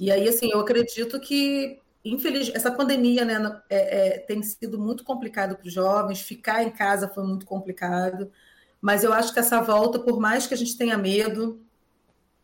E 0.00 0.10
aí, 0.10 0.26
assim, 0.26 0.50
eu 0.52 0.58
acredito 0.58 1.20
que, 1.20 1.80
infeliz, 2.04 2.50
essa 2.54 2.70
pandemia 2.70 3.24
né, 3.24 3.62
é, 3.68 4.16
é, 4.16 4.18
tem 4.20 4.42
sido 4.42 4.78
muito 4.78 5.04
complicado 5.04 5.56
para 5.56 5.66
os 5.66 5.72
jovens, 5.72 6.20
ficar 6.20 6.62
em 6.62 6.70
casa 6.70 7.08
foi 7.08 7.24
muito 7.24 7.44
complicado, 7.44 8.30
mas 8.80 9.04
eu 9.04 9.12
acho 9.12 9.32
que 9.32 9.40
essa 9.40 9.60
volta, 9.60 9.98
por 9.98 10.20
mais 10.20 10.46
que 10.46 10.54
a 10.54 10.56
gente 10.56 10.76
tenha 10.76 10.96
medo 10.96 11.60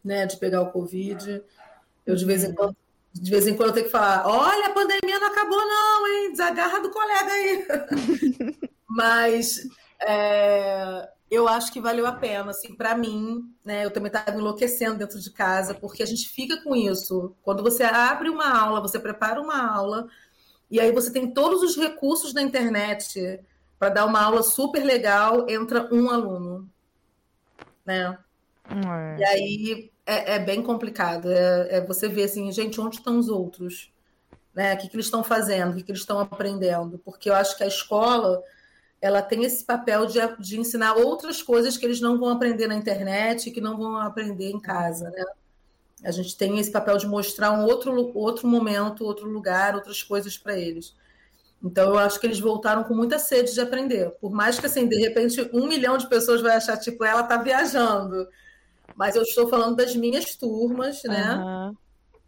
né, 0.02 0.26
de 0.26 0.36
pegar 0.36 0.62
o 0.62 0.72
Covid, 0.72 1.42
eu 2.06 2.14
de 2.14 2.24
vez 2.24 2.44
em 2.44 2.54
quando 2.54 2.76
de 3.14 3.30
vez 3.30 3.46
em 3.46 3.54
quando 3.54 3.68
eu 3.68 3.74
tenho 3.74 3.86
que 3.86 3.92
falar: 3.92 4.26
olha, 4.26 4.66
a 4.66 4.72
pandemia 4.72 5.20
não 5.20 5.28
acabou, 5.28 5.56
não, 5.56 6.06
hein? 6.08 6.32
Desagarra 6.32 6.80
do 6.80 6.90
colega 6.90 7.30
aí. 7.30 7.66
Mas 8.90 9.68
é, 10.00 11.08
eu 11.30 11.48
acho 11.48 11.72
que 11.72 11.80
valeu 11.80 12.06
a 12.06 12.12
pena, 12.12 12.50
assim, 12.50 12.74
para 12.74 12.96
mim, 12.96 13.52
né? 13.64 13.84
Eu 13.84 13.90
também 13.90 14.08
estava 14.08 14.36
enlouquecendo 14.36 14.98
dentro 14.98 15.20
de 15.20 15.30
casa, 15.30 15.74
porque 15.74 16.02
a 16.02 16.06
gente 16.06 16.28
fica 16.28 16.62
com 16.62 16.76
isso. 16.76 17.34
Quando 17.42 17.62
você 17.62 17.82
abre 17.82 18.28
uma 18.28 18.48
aula, 18.56 18.80
você 18.80 18.98
prepara 18.98 19.40
uma 19.40 19.66
aula, 19.74 20.06
e 20.70 20.80
aí 20.80 20.92
você 20.92 21.12
tem 21.12 21.30
todos 21.30 21.62
os 21.62 21.76
recursos 21.76 22.32
na 22.34 22.42
internet 22.42 23.40
para 23.78 23.88
dar 23.88 24.06
uma 24.06 24.22
aula 24.22 24.42
super 24.42 24.84
legal, 24.84 25.48
entra 25.48 25.88
um 25.92 26.10
aluno, 26.10 26.68
né? 27.84 28.18
É. 28.68 29.20
E 29.20 29.24
aí 29.24 29.92
é, 30.06 30.34
é 30.36 30.38
bem 30.38 30.62
complicado. 30.62 31.30
É, 31.30 31.76
é, 31.76 31.80
você 31.86 32.08
ver 32.08 32.24
assim, 32.24 32.50
gente, 32.52 32.80
onde 32.80 32.96
estão 32.96 33.18
os 33.18 33.28
outros? 33.28 33.92
Né? 34.54 34.74
O 34.74 34.78
que, 34.78 34.88
que 34.88 34.96
eles 34.96 35.06
estão 35.06 35.24
fazendo? 35.24 35.72
O 35.72 35.76
que, 35.76 35.82
que 35.82 35.90
eles 35.90 36.00
estão 36.00 36.18
aprendendo? 36.18 36.98
Porque 36.98 37.28
eu 37.28 37.34
acho 37.34 37.56
que 37.56 37.64
a 37.64 37.68
escola 37.68 38.42
ela 39.04 39.20
tem 39.20 39.44
esse 39.44 39.62
papel 39.62 40.06
de, 40.06 40.18
de 40.38 40.58
ensinar 40.58 40.94
outras 40.94 41.42
coisas 41.42 41.76
que 41.76 41.84
eles 41.84 42.00
não 42.00 42.18
vão 42.18 42.30
aprender 42.30 42.66
na 42.66 42.74
internet, 42.74 43.50
que 43.50 43.60
não 43.60 43.76
vão 43.76 43.98
aprender 43.98 44.48
em 44.48 44.58
casa, 44.58 45.10
né? 45.10 45.22
A 46.02 46.10
gente 46.10 46.34
tem 46.34 46.58
esse 46.58 46.72
papel 46.72 46.96
de 46.96 47.06
mostrar 47.06 47.52
um 47.52 47.64
outro, 47.66 48.16
outro 48.16 48.48
momento, 48.48 49.04
outro 49.04 49.28
lugar, 49.28 49.74
outras 49.74 50.02
coisas 50.02 50.38
para 50.38 50.58
eles. 50.58 50.96
Então, 51.62 51.90
eu 51.90 51.98
acho 51.98 52.18
que 52.18 52.26
eles 52.26 52.40
voltaram 52.40 52.82
com 52.82 52.94
muita 52.94 53.18
sede 53.18 53.52
de 53.52 53.60
aprender. 53.60 54.10
Por 54.22 54.32
mais 54.32 54.58
que, 54.58 54.64
assim, 54.64 54.88
de 54.88 54.96
repente, 54.96 55.50
um 55.52 55.66
milhão 55.66 55.98
de 55.98 56.08
pessoas 56.08 56.40
vai 56.40 56.56
achar, 56.56 56.78
tipo, 56.78 57.04
ela 57.04 57.20
está 57.20 57.36
viajando. 57.36 58.26
Mas 58.96 59.16
eu 59.16 59.22
estou 59.22 59.48
falando 59.48 59.76
das 59.76 59.94
minhas 59.94 60.34
turmas, 60.34 61.02
né? 61.04 61.36
Uhum. 61.36 61.76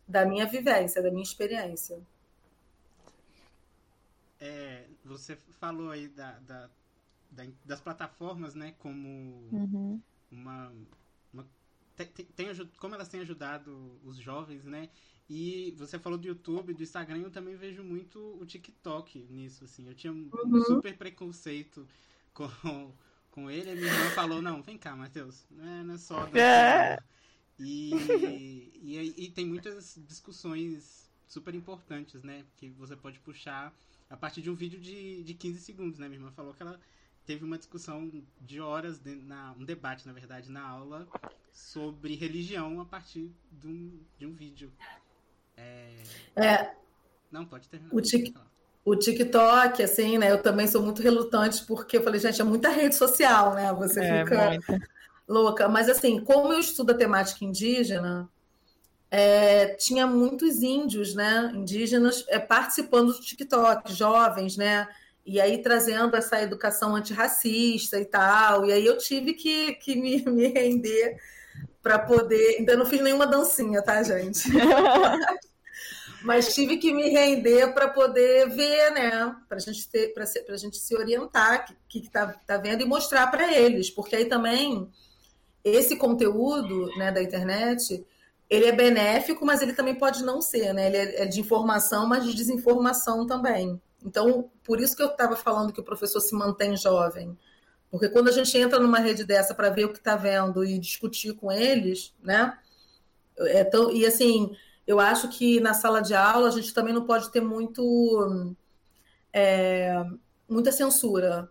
Da 0.07 0.27
minha 0.27 0.45
vivência, 0.45 1.03
da 1.03 1.11
minha 1.11 1.23
experiência. 1.23 1.97
É, 4.39 4.87
você 5.05 5.37
falou 5.59 5.91
aí 5.91 6.09
da, 6.09 6.39
da, 6.41 6.71
da 7.31 7.47
das 7.65 7.81
plataformas, 7.81 8.55
né, 8.55 8.75
como 8.79 9.09
uhum. 9.53 10.01
uma, 10.31 10.73
uma 11.33 11.47
tem, 11.97 12.07
tem, 12.07 12.49
como 12.79 12.95
elas 12.95 13.09
têm 13.09 13.21
ajudado 13.21 13.99
os 14.05 14.17
jovens, 14.17 14.65
né? 14.65 14.91
E 15.29 15.75
você 15.77 15.99
falou 15.99 16.19
do 16.19 16.29
YouTube, 16.29 16.73
do 16.73 16.83
Instagram, 16.83 17.19
eu 17.19 17.31
também 17.31 17.57
vejo 17.57 17.83
muito 17.83 18.39
o 18.41 18.47
TikTok 18.47 19.27
nisso, 19.29 19.65
assim. 19.65 19.89
Eu 19.89 19.95
tinha 19.95 20.13
um 20.13 20.31
uhum. 20.33 20.63
super 20.63 20.97
preconceito 20.97 21.87
com, 22.33 22.49
com 23.33 23.51
ele, 23.51 23.71
a 23.71 23.75
minha 23.75 23.93
irmã 23.93 24.11
falou, 24.11 24.41
não, 24.41 24.63
vem 24.63 24.79
cá, 24.79 24.95
Matheus, 24.95 25.45
não 25.51 25.67
é, 25.67 25.83
não 25.83 25.95
é 25.95 25.99
só... 25.99 26.27
É. 26.29 26.99
E, 27.59 27.91
e, 28.83 29.15
e, 29.17 29.31
tem 29.31 29.47
muitas 29.47 29.99
discussões 30.07 31.11
super 31.27 31.55
importantes, 31.55 32.23
né? 32.23 32.45
Que 32.57 32.69
você 32.71 32.95
pode 32.95 33.19
puxar 33.21 33.75
a 34.09 34.17
partir 34.17 34.43
de 34.43 34.51
um 34.51 34.55
vídeo 34.55 34.81
de, 34.81 35.23
de 35.23 35.35
15 35.35 35.61
segundos, 35.61 35.99
né? 35.99 36.09
Minha 36.09 36.21
irmã 36.21 36.33
falou 36.33 36.55
que 36.55 36.63
ela 36.63 36.79
teve 37.27 37.45
uma 37.45 37.59
discussão 37.59 38.11
de 38.41 38.61
horas, 38.61 38.99
de, 38.99 39.17
na, 39.17 39.55
um 39.59 39.65
debate, 39.65 40.07
na 40.07 40.13
verdade, 40.13 40.51
na 40.51 40.67
aula 40.67 41.09
sobre 41.53 42.15
religião 42.15 42.81
a 42.81 42.85
partir 42.85 43.33
de 43.51 43.67
um, 43.67 44.01
de 44.17 44.27
um 44.27 44.33
vídeo. 44.33 44.71
É... 45.57 46.03
é... 46.37 46.75
Não, 47.31 47.45
pode 47.45 47.69
terminar. 47.69 47.93
O, 47.93 48.01
tic... 48.01 48.35
o 48.85 48.95
TikTok, 48.95 49.83
assim, 49.83 50.19
né? 50.19 50.31
Eu 50.31 50.41
também 50.41 50.69
sou 50.69 50.83
muito 50.83 51.03
relutante 51.03 51.65
porque 51.65 51.97
eu 51.97 52.03
falei, 52.03 52.21
gente, 52.21 52.41
é 52.41 52.45
muita 52.45 52.69
rede 52.69 52.95
social, 52.95 53.55
né? 53.55 53.73
Você 53.73 54.01
é, 54.01 54.25
fica 54.25 54.51
muita. 54.51 54.89
louca. 55.27 55.69
Mas 55.69 55.89
assim, 55.89 56.23
como 56.23 56.53
eu 56.53 56.61
estudo 56.61 56.93
a 56.93 56.97
temática 56.97 57.45
indígena, 57.45 58.31
é, 59.11 59.69
tinha 59.75 60.07
muitos 60.07 60.63
índios, 60.63 61.15
né? 61.15 61.53
Indígenas 61.55 62.25
é, 62.29 62.39
participando 62.39 63.13
do 63.13 63.21
TikTok, 63.21 63.93
jovens, 63.93 64.57
né? 64.57 64.89
E 65.25 65.41
aí 65.41 65.63
trazendo 65.63 66.17
essa 66.17 66.41
educação 66.41 66.95
antirracista 66.95 67.99
e 67.99 68.05
tal. 68.05 68.67
E 68.67 68.73
aí 68.73 68.85
eu 68.85 68.99
tive 68.99 69.35
que, 69.35 69.75
que 69.75 69.97
me, 69.97 70.23
me 70.31 70.49
render 70.49 71.19
para 71.83 71.99
poder. 71.99 72.57
Ainda 72.59 72.77
não 72.77 72.87
fiz 72.87 73.01
nenhuma 73.01 73.27
dancinha, 73.27 73.83
tá, 73.83 74.03
gente? 74.03 74.49
Mas 76.23 76.53
tive 76.55 76.79
que 76.79 76.93
me 76.93 77.09
render 77.09 77.73
para 77.73 77.89
poder 77.89 78.49
ver, 78.51 78.91
né? 78.91 79.37
Para 79.49 79.61
gente 79.61 79.89
ter, 79.89 80.13
para 80.13 80.25
a 80.25 80.57
gente 80.57 80.77
se 80.77 80.97
orientar, 80.97 81.67
o 81.71 81.75
que, 81.89 82.01
que 82.01 82.11
tá, 82.11 82.35
tá 82.45 82.57
vendo 82.57 82.83
e 82.83 82.85
mostrar 82.85 83.29
para 83.29 83.57
eles, 83.57 83.91
porque 83.91 84.17
aí 84.17 84.25
também 84.25 84.91
esse 85.63 85.97
conteúdo, 85.97 86.87
né, 86.97 87.13
da 87.13 87.23
internet, 87.23 88.05
ele 88.49 88.67
é 88.67 88.73
benéfico, 88.73 89.45
mas 89.45 89.63
ele 89.63 89.73
também 89.73 89.95
pode 89.95 90.25
não 90.25 90.41
ser, 90.41 90.73
né? 90.73 90.87
Ele 90.87 90.97
é, 90.97 91.23
é 91.23 91.27
de 91.27 91.41
informação, 91.41 92.07
mas 92.07 92.25
de 92.25 92.35
desinformação 92.35 93.27
também. 93.27 93.81
Então, 94.05 94.51
por 94.63 94.81
isso 94.81 94.97
que 94.97 95.03
eu 95.03 95.09
estava 95.09 95.35
falando 95.35 95.73
que 95.73 95.81
o 95.81 95.85
professor 95.85 96.21
se 96.21 96.35
mantém 96.35 96.77
jovem. 96.77 97.37
Porque 97.91 98.09
quando 98.09 98.29
a 98.29 98.33
gente 98.33 98.57
entra 98.57 98.79
numa 98.79 98.99
rede 98.99 99.25
dessa 99.25 99.55
para 99.55 99.71
ver 99.71 99.87
o 99.87 99.93
que 99.93 99.99
está 99.99 100.17
vendo 100.17 100.65
e 100.65 100.79
discutir 100.79 101.35
com 101.35 101.51
eles, 101.51 102.15
né? 102.23 102.57
É 103.39 103.65
tão, 103.65 103.91
e 103.91 104.07
assim, 104.07 104.57
eu 104.87 105.01
acho 105.01 105.29
que 105.29 105.61
na 105.61 105.75
sala 105.75 106.01
de 106.01 106.15
aula 106.15 106.49
a 106.49 106.51
gente 106.53 106.73
também 106.73 106.95
não 106.95 107.05
pode 107.05 107.31
ter 107.31 107.41
muito 107.41 108.55
é, 109.33 110.05
muita 110.49 110.73
censura. 110.73 111.51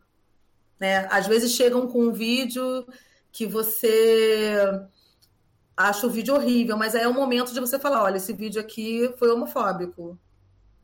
Né? 0.79 1.07
Às 1.11 1.27
vezes 1.27 1.51
chegam 1.51 1.87
com 1.87 2.05
um 2.05 2.13
vídeo 2.13 2.85
que 3.31 3.45
você 3.45 4.57
acha 5.75 6.07
o 6.07 6.09
vídeo 6.09 6.35
horrível, 6.35 6.77
mas 6.77 6.95
aí 6.95 7.03
é 7.03 7.07
o 7.07 7.13
momento 7.13 7.53
de 7.53 7.59
você 7.59 7.77
falar, 7.77 8.03
olha, 8.03 8.17
esse 8.17 8.33
vídeo 8.33 8.61
aqui 8.61 9.13
foi 9.17 9.29
homofóbico. 9.29 10.17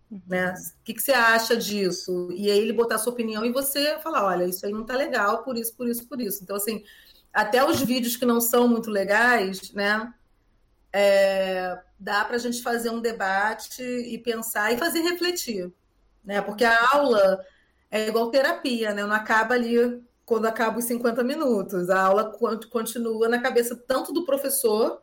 Uhum. 0.10 0.22
Né? 0.28 0.54
O 0.54 0.84
que, 0.84 0.94
que, 0.94 1.02
você 1.02 1.14
acha 1.14 1.56
disso? 1.56 2.30
E 2.32 2.52
aí 2.52 2.60
ele 2.60 2.74
botar 2.74 2.98
sua 2.98 3.14
opinião 3.14 3.46
e 3.46 3.52
você 3.52 3.98
falar, 4.00 4.26
olha, 4.26 4.46
isso 4.46 4.66
aí 4.66 4.72
não 4.72 4.86
tá 4.86 4.96
legal, 4.96 5.44
por 5.44 5.58
isso, 5.58 5.76
por 5.76 5.88
isso, 5.88 6.08
por 6.08 6.20
isso. 6.20 6.44
Então, 6.44 6.56
assim, 6.56 6.84
até 7.34 7.64
os 7.64 7.82
vídeos 7.82 8.18
que 8.18 8.26
não 8.26 8.42
são 8.42 8.68
muito 8.68 8.90
legais, 8.90 9.72
né? 9.72 10.14
é, 10.94 11.80
dá 12.00 12.26
para 12.26 12.36
a 12.36 12.40
gente 12.40 12.62
fazer 12.62 12.90
um 12.90 13.00
debate 13.00 13.82
e 13.82 14.18
pensar 14.18 14.74
e 14.74 14.78
fazer 14.78 15.02
refletir, 15.02 15.72
né? 16.24 16.42
Porque 16.42 16.66
a 16.66 16.94
aula 16.94 17.44
é 17.90 18.08
igual 18.08 18.30
terapia, 18.30 18.94
né? 18.94 19.04
Não 19.04 19.14
acaba 19.14 19.56
ali 19.56 20.04
quando 20.32 20.46
acaba 20.46 20.80
os 20.80 20.86
50 20.86 21.26
minutos. 21.26 21.90
A 21.90 22.04
aula 22.04 22.32
continua 22.70 23.28
na 23.28 23.42
cabeça 23.42 23.76
tanto 23.76 24.14
do 24.14 24.24
professor, 24.24 25.02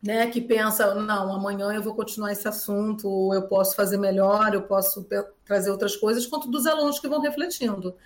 né, 0.00 0.28
que 0.28 0.40
pensa, 0.40 0.94
não, 0.94 1.34
amanhã 1.34 1.72
eu 1.72 1.82
vou 1.82 1.96
continuar 1.96 2.30
esse 2.30 2.46
assunto, 2.46 3.34
eu 3.34 3.48
posso 3.48 3.74
fazer 3.74 3.96
melhor, 3.96 4.54
eu 4.54 4.62
posso 4.62 5.04
trazer 5.44 5.68
outras 5.72 5.96
coisas, 5.96 6.26
quanto 6.26 6.48
dos 6.48 6.64
alunos 6.64 7.00
que 7.00 7.08
vão 7.08 7.20
refletindo. 7.20 7.96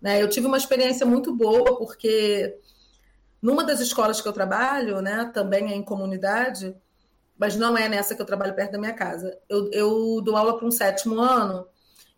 Né? 0.00 0.22
Eu 0.22 0.28
tive 0.28 0.46
uma 0.46 0.56
experiência 0.56 1.04
muito 1.04 1.34
boa, 1.34 1.76
porque 1.76 2.60
numa 3.42 3.64
das 3.64 3.80
escolas 3.80 4.20
que 4.20 4.28
eu 4.28 4.32
trabalho, 4.32 5.00
né, 5.00 5.32
também 5.34 5.72
é 5.72 5.74
em 5.74 5.82
comunidade, 5.82 6.76
mas 7.36 7.56
não 7.56 7.76
é 7.76 7.88
nessa 7.88 8.14
que 8.14 8.22
eu 8.22 8.26
trabalho 8.26 8.54
perto 8.54 8.70
da 8.70 8.78
minha 8.78 8.94
casa. 8.94 9.36
Eu, 9.48 9.68
eu 9.72 10.20
dou 10.22 10.36
aula 10.36 10.56
para 10.56 10.68
um 10.68 10.70
sétimo 10.70 11.18
ano 11.18 11.66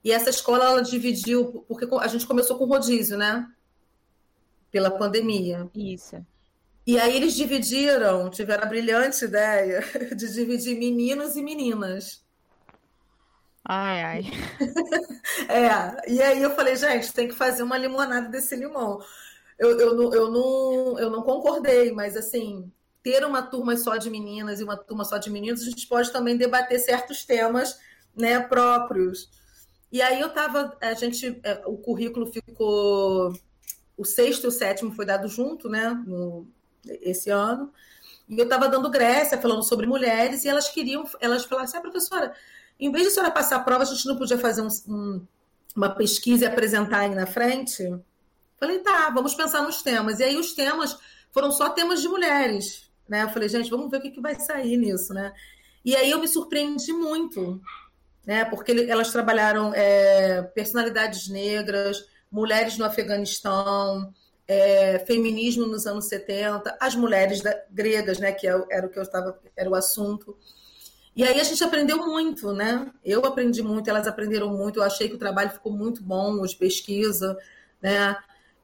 e 0.05 0.13
essa 0.13 0.31
escola 0.31 0.65
ela 0.65 0.83
dividiu, 0.83 1.65
porque 1.69 1.87
a 2.01 2.07
gente 2.07 2.27
começou 2.27 2.57
com 2.57 2.65
rodízio, 2.67 3.17
né? 3.19 3.49
Pela 4.71 4.91
pandemia. 4.91 5.69
Isso. 5.75 6.25
E 6.87 6.99
aí 6.99 7.17
eles 7.17 7.35
dividiram, 7.35 8.31
tiveram 8.31 8.65
a 8.65 8.67
brilhante 8.67 9.25
ideia 9.25 9.85
de 10.17 10.33
dividir 10.33 10.79
meninos 10.79 11.37
e 11.37 11.43
meninas. 11.43 12.25
Ai, 13.65 14.03
ai. 14.03 14.25
é, 15.49 16.11
e 16.11 16.23
aí 16.23 16.43
eu 16.43 16.55
falei, 16.55 16.75
gente, 16.77 17.13
tem 17.13 17.29
que 17.29 17.35
fazer 17.35 17.63
uma 17.63 17.77
limonada 17.77 18.29
desse 18.29 18.57
limão 18.57 19.01
eu, 19.59 19.79
eu, 19.79 19.95
não, 19.95 20.15
eu, 20.15 20.31
não, 20.31 20.99
eu 20.99 21.11
não 21.11 21.23
concordei, 21.23 21.91
mas 21.91 22.17
assim, 22.17 22.71
ter 23.03 23.25
uma 23.25 23.43
turma 23.43 23.77
só 23.77 23.97
de 23.97 24.09
meninas 24.09 24.61
e 24.61 24.65
uma 24.65 24.77
turma 24.77 25.05
só 25.05 25.19
de 25.19 25.31
meninos, 25.31 25.63
a 25.63 25.65
gente 25.65 25.87
pode 25.87 26.13
também 26.13 26.37
debater 26.37 26.79
certos 26.79 27.25
temas 27.25 27.79
né, 28.15 28.39
próprios. 28.41 29.31
E 29.91 30.03
aí 30.03 30.21
eu 30.21 30.29
estava, 30.29 30.77
a 30.81 30.95
gente, 30.95 31.41
é, 31.43 31.63
o 31.65 31.77
currículo 31.77 32.27
ficou, 32.27 33.33
o 33.97 34.05
sexto 34.05 34.45
e 34.45 34.49
o 34.49 34.53
sétimo 34.53 34.93
foi 34.93 35.07
dado 35.07 35.29
junto, 35.29 35.69
né, 35.69 35.91
no, 36.07 36.47
esse 37.01 37.31
ano, 37.31 37.73
e 38.29 38.39
eu 38.39 38.45
estava 38.45 38.69
dando 38.69 38.91
Grécia, 38.91 39.41
falando 39.41 39.63
sobre 39.63 39.87
mulheres, 39.87 40.45
e 40.45 40.49
elas 40.49 40.69
queriam, 40.69 41.05
elas 41.21 41.45
falaram 41.45 41.65
assim, 41.65 41.79
ah, 41.79 41.81
professora, 41.81 42.35
em 42.79 42.93
vez 42.93 43.05
de 43.05 43.09
a 43.09 43.13
senhora 43.13 43.33
passar 43.33 43.57
a 43.57 43.61
prova, 43.61 43.83
a 43.83 43.87
gente 43.87 44.07
não 44.07 44.17
podia 44.17 44.39
fazer 44.39 44.61
um, 44.61 44.69
um, 44.87 45.27
uma 45.75 45.89
pesquisa 45.89 46.45
e 46.45 46.47
apresentar 46.47 47.01
aí 47.01 47.15
na 47.15 47.27
frente? 47.27 47.83
Falei, 48.59 48.81
tá, 48.81 49.11
vamos 49.11 49.35
pensar 49.35 49.63
nos 49.63 49.83
temas. 49.83 50.21
E 50.21 50.25
aí 50.25 50.37
os 50.37 50.53
temas 50.53 50.97
foram 51.33 51.51
só 51.51 51.71
temas 51.71 52.03
de 52.03 52.09
mulheres, 52.09 52.91
né? 53.09 53.23
Eu 53.23 53.29
falei, 53.31 53.49
gente, 53.49 53.71
vamos 53.71 53.91
ver 53.91 53.97
o 53.97 54.01
que, 54.01 54.11
que 54.11 54.21
vai 54.21 54.39
sair 54.39 54.77
nisso, 54.77 55.15
né? 55.15 55.33
E 55.85 55.97
aí 55.97 56.11
eu 56.11 56.21
me 56.21 56.29
surpreendi 56.29 56.93
muito, 56.93 57.61
né? 58.29 58.45
Porque 58.45 58.73
elas 58.91 59.11
trabalharam 59.11 59.73
é, 59.75 60.43
personalidades 60.55 61.31
negras, 61.31 62.07
mulheres 62.31 62.77
no 62.77 62.85
Afeganistão, 62.85 64.13
é, 64.47 64.99
feminismo 65.07 65.65
nos 65.67 65.87
anos 65.87 66.09
70, 66.09 66.77
as 66.79 66.95
mulheres 66.95 67.41
da, 67.41 67.59
gregas, 67.71 68.19
né? 68.19 68.31
Que 68.33 68.47
é 68.47 68.53
era 68.71 68.87
o 68.87 68.91
que 68.91 68.99
eu 68.99 69.03
estava, 69.03 69.41
era 69.57 69.71
o 69.71 69.75
assunto. 69.75 70.37
E 71.17 71.25
aí 71.25 71.41
a 71.41 71.43
gente 71.43 71.65
aprendeu 71.65 72.05
muito, 72.05 72.53
né? 72.53 72.93
Eu 73.03 73.25
aprendi 73.25 73.63
muito, 73.63 73.89
elas 73.89 74.07
aprenderam 74.07 74.51
muito. 74.51 74.79
Eu 74.79 74.85
achei 74.85 75.09
que 75.09 75.15
o 75.15 75.19
trabalho 75.19 75.49
ficou 75.49 75.73
muito 75.73 76.03
bom, 76.03 76.43
de 76.43 76.55
pesquisa, 76.55 77.35
né? 77.81 78.15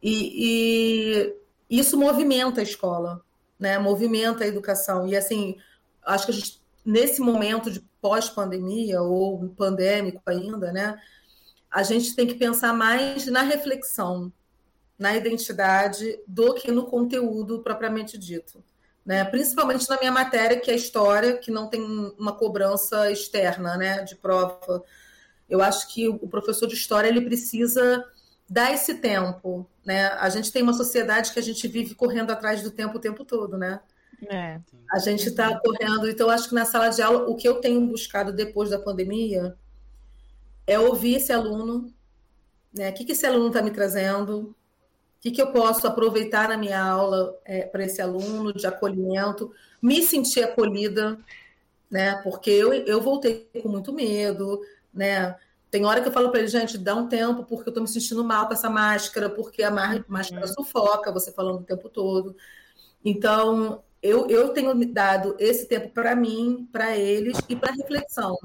E, 0.03 1.33
e 1.71 1.81
isso 1.81 1.97
movimenta 1.97 2.61
a 2.61 2.65
escola, 2.65 3.23
né? 3.59 3.79
movimenta 3.79 4.45
a 4.45 4.47
educação. 4.47 5.09
E 5.09 5.17
assim, 5.17 5.57
acho 6.05 6.27
que 6.27 6.33
a 6.33 6.35
gente, 6.35 6.61
nesse 6.85 7.23
momento 7.23 7.71
de 7.71 7.83
pós-pandemia 8.05 9.01
ou 9.01 9.49
pandêmico 9.57 10.21
ainda, 10.27 10.71
né? 10.71 11.01
a 11.75 11.83
gente 11.83 12.15
tem 12.15 12.25
que 12.25 12.35
pensar 12.35 12.73
mais 12.73 13.27
na 13.27 13.43
reflexão, 13.43 14.33
na 14.97 15.17
identidade, 15.17 16.21
do 16.25 16.55
que 16.55 16.71
no 16.71 16.85
conteúdo 16.85 17.63
propriamente 17.63 18.17
dito. 18.17 18.63
Né? 19.05 19.25
Principalmente 19.25 19.89
na 19.89 19.99
minha 19.99 20.13
matéria, 20.13 20.61
que 20.61 20.71
é 20.71 20.77
história, 20.77 21.37
que 21.37 21.51
não 21.51 21.69
tem 21.69 21.83
uma 22.17 22.33
cobrança 22.33 23.11
externa 23.11 23.77
né, 23.77 24.03
de 24.03 24.15
prova. 24.15 24.85
Eu 25.51 25.61
acho 25.61 25.93
que 25.93 26.09
o 26.09 26.29
professor 26.29 26.69
de 26.69 26.75
história 26.75 27.09
ele 27.09 27.23
precisa 27.23 28.05
dar 28.49 28.73
esse 28.73 28.95
tempo, 28.95 29.69
né? 29.85 30.09
A 30.09 30.29
gente 30.29 30.53
tem 30.53 30.63
uma 30.63 30.75
sociedade 30.75 31.33
que 31.33 31.39
a 31.39 31.43
gente 31.43 31.67
vive 31.67 31.95
correndo 31.95 32.31
atrás 32.31 32.63
do 32.63 32.71
tempo 32.71 32.99
o 32.99 33.01
tempo 33.01 33.25
todo, 33.25 33.57
né? 33.57 33.81
É. 34.31 34.61
A 34.91 34.99
gente 34.99 35.29
está 35.29 35.59
correndo, 35.61 36.09
então 36.09 36.31
acho 36.31 36.49
que 36.49 36.55
na 36.55 36.65
sala 36.65 36.89
de 36.89 37.03
aula 37.03 37.29
o 37.29 37.35
que 37.35 37.49
eu 37.49 37.61
tenho 37.61 37.87
buscado 37.87 38.33
depois 38.33 38.71
da 38.71 38.79
pandemia 38.79 39.57
é 40.67 40.79
ouvir 40.79 41.17
esse 41.17 41.33
aluno, 41.33 41.93
né? 42.73 42.91
O 42.91 42.95
que, 42.95 43.05
que 43.05 43.13
esse 43.13 43.27
aluno 43.27 43.49
está 43.49 43.63
me 43.63 43.71
trazendo? 43.71 44.41
O 44.41 44.55
que, 45.21 45.31
que 45.31 45.43
eu 45.43 45.53
posso 45.53 45.87
aproveitar 45.87 46.49
na 46.49 46.57
minha 46.57 46.83
aula 46.83 47.39
é, 47.45 47.63
para 47.63 47.85
esse 47.85 48.01
aluno 48.01 48.53
de 48.53 48.67
acolhimento, 48.67 49.53
me 49.81 50.03
sentir 50.03 50.43
acolhida, 50.43 51.19
né? 51.91 52.17
Porque 52.23 52.51
eu, 52.51 52.73
eu 52.73 53.01
voltei 53.01 53.49
com 53.63 53.69
muito 53.69 53.93
medo, 53.93 54.61
né? 54.93 55.37
Tem 55.71 55.85
hora 55.85 56.01
que 56.01 56.07
eu 56.07 56.13
falo 56.13 56.31
para 56.31 56.39
ele, 56.39 56.49
gente, 56.49 56.79
dá 56.79 56.95
um 56.95 57.09
tempo, 57.09 57.43
porque 57.45 57.69
eu 57.69 57.73
estou 57.73 57.83
me 57.83 57.89
sentindo 57.89 58.23
mal 58.23 58.47
com 58.47 58.53
essa 58.53 58.71
máscara, 58.71 59.29
porque 59.29 59.61
a 59.63 59.73
máscara 59.73 60.47
uhum. 60.47 60.55
sufoca 60.55 61.11
você 61.11 61.33
falando 61.33 61.61
o 61.61 61.65
tempo 61.65 61.89
todo. 61.89 62.37
Então, 63.05 63.83
eu, 64.05 64.29
eu 64.29 64.51
tenho 64.51 64.75
dado 64.93 65.35
esse 65.39 65.67
tempo 65.67 65.89
para 65.89 66.15
mim, 66.15 66.69
para 66.71 66.95
eles 66.95 67.39
e 67.49 67.57
para 67.57 67.73
reflexão. 67.73 68.37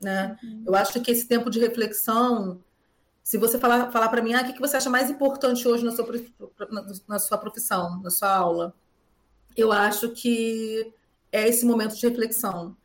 Né? 0.00 0.38
Uhum. 0.40 0.62
Eu 0.64 0.76
acho 0.76 1.00
que 1.00 1.10
esse 1.10 1.26
tempo 1.26 1.50
de 1.50 1.58
reflexão, 1.58 2.62
se 3.20 3.36
você 3.36 3.58
falar, 3.58 3.90
falar 3.90 4.08
para 4.10 4.22
mim, 4.22 4.32
ah, 4.32 4.42
o 4.42 4.44
que, 4.44 4.52
que 4.52 4.60
você 4.60 4.76
acha 4.76 4.88
mais 4.88 5.10
importante 5.10 5.66
hoje 5.66 5.84
na 5.84 5.90
sua, 5.90 6.06
na 7.08 7.18
sua 7.18 7.36
profissão, 7.36 8.00
na 8.00 8.10
sua 8.10 8.32
aula? 8.32 8.72
Eu 9.56 9.72
acho 9.72 10.10
que 10.10 10.94
é 11.32 11.48
esse 11.48 11.66
momento 11.66 11.96
de 11.96 12.06
reflexão 12.06 12.76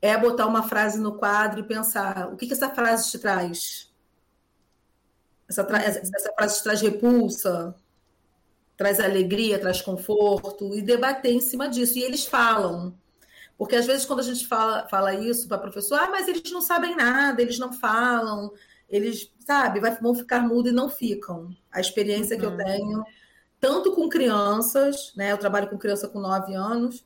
é 0.00 0.16
botar 0.16 0.46
uma 0.46 0.62
frase 0.62 0.98
no 0.98 1.18
quadro 1.18 1.60
e 1.60 1.64
pensar 1.64 2.32
o 2.32 2.36
que, 2.36 2.46
que 2.46 2.54
essa 2.54 2.70
frase 2.70 3.10
te 3.10 3.18
traz. 3.18 3.92
Essa, 5.46 5.64
tra 5.64 5.82
essa, 5.82 5.98
essa 5.98 6.32
frase 6.32 6.56
te 6.56 6.62
traz 6.62 6.80
repulsa, 6.80 7.74
traz 8.78 8.98
alegria, 8.98 9.58
traz 9.58 9.82
conforto, 9.82 10.74
e 10.74 10.80
debater 10.80 11.32
em 11.32 11.40
cima 11.40 11.68
disso. 11.68 11.98
E 11.98 12.02
eles 12.02 12.24
falam. 12.24 12.94
Porque 13.58 13.76
às 13.76 13.84
vezes 13.84 14.06
quando 14.06 14.20
a 14.20 14.22
gente 14.22 14.46
fala, 14.46 14.88
fala 14.88 15.12
isso 15.12 15.46
para 15.46 15.58
professor, 15.58 15.98
ah, 15.98 16.08
mas 16.10 16.28
eles 16.28 16.50
não 16.50 16.62
sabem 16.62 16.96
nada, 16.96 17.42
eles 17.42 17.58
não 17.58 17.72
falam, 17.72 18.52
eles, 18.88 19.30
sabe, 19.44 19.80
vão 20.00 20.14
ficar 20.14 20.40
mudo 20.46 20.70
e 20.70 20.72
não 20.72 20.88
ficam. 20.88 21.54
A 21.70 21.80
experiência 21.80 22.36
uhum. 22.36 22.40
que 22.40 22.46
eu 22.46 22.50
uhum. 22.52 22.56
tenho, 22.56 23.04
tanto 23.60 23.92
com 23.92 24.08
crianças, 24.08 25.12
né? 25.14 25.32
Eu 25.32 25.38
trabalho 25.38 25.68
com 25.68 25.76
criança 25.76 26.08
com 26.08 26.20
9 26.20 26.54
anos, 26.54 27.04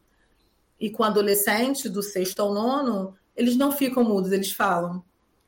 e 0.83 0.91
com 0.91 1.05
adolescente 1.05 1.89
do 1.89 2.03
sexto 2.03 2.41
ao 2.41 2.53
nono, 2.53 3.15
eles 3.37 3.57
não 3.57 3.71
ficam 3.71 4.03
mudos, 4.03 4.33
eles 4.33 4.51
falam. 4.51 5.01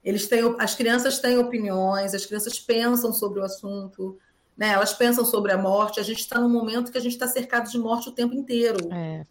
Eles 0.05 0.29
têm, 0.29 0.55
as 0.61 0.77
crianças 0.77 1.19
têm 1.19 1.37
opiniões, 1.37 2.15
as 2.15 2.25
crianças 2.25 2.61
pensam 2.61 3.13
sobre 3.13 3.41
o 3.41 3.43
assunto, 3.43 4.17
né? 4.57 4.69
Elas 4.69 4.93
pensam 4.93 5.25
sobre 5.25 5.53
a 5.53 5.59
morte. 5.59 6.01
A 6.01 6.03
gente 6.03 6.21
está 6.21 6.41
num 6.41 6.49
momento 6.49 6.93
que 6.93 6.99
a 6.99 7.01
gente 7.01 7.13
está 7.13 7.27
cercado 7.29 7.71
de 7.71 7.79
morte 7.79 8.09
o 8.09 8.13
tempo 8.13 8.35
inteiro. 8.35 8.79
É 8.93 9.25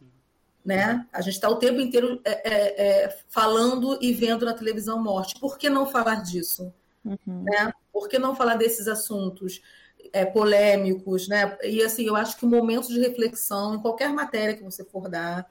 né? 0.64 1.06
A 1.12 1.22
gente 1.22 1.34
está 1.34 1.50
o 1.50 1.58
tempo 1.58 1.82
inteiro 1.82 2.22
é, 2.24 2.32
é, 2.32 3.04
é, 3.04 3.18
falando 3.28 3.98
e 4.02 4.14
vendo 4.14 4.46
na 4.46 4.54
televisão 4.54 5.02
morte. 5.02 5.40
Por 5.40 5.58
que 5.58 5.70
não 5.70 5.86
falar 5.86 6.24
disso? 6.24 6.74
Uhum. 7.04 7.44
Né? 7.44 7.74
Por 7.92 8.08
que 8.08 8.18
não 8.18 8.36
falar 8.36 8.56
desses 8.56 8.88
assuntos 8.88 9.62
é, 10.14 10.26
polêmicos? 10.26 11.28
Né? 11.28 11.58
E 11.64 11.82
assim, 11.84 12.06
eu 12.06 12.16
acho 12.16 12.38
que 12.38 12.46
o 12.46 12.50
momento 12.50 12.88
de 12.88 13.00
reflexão, 13.00 13.76
em 13.76 13.82
qualquer 13.82 14.14
matéria 14.14 14.56
que 14.56 14.64
você 14.64 14.86
for 14.86 15.10
dar, 15.10 15.46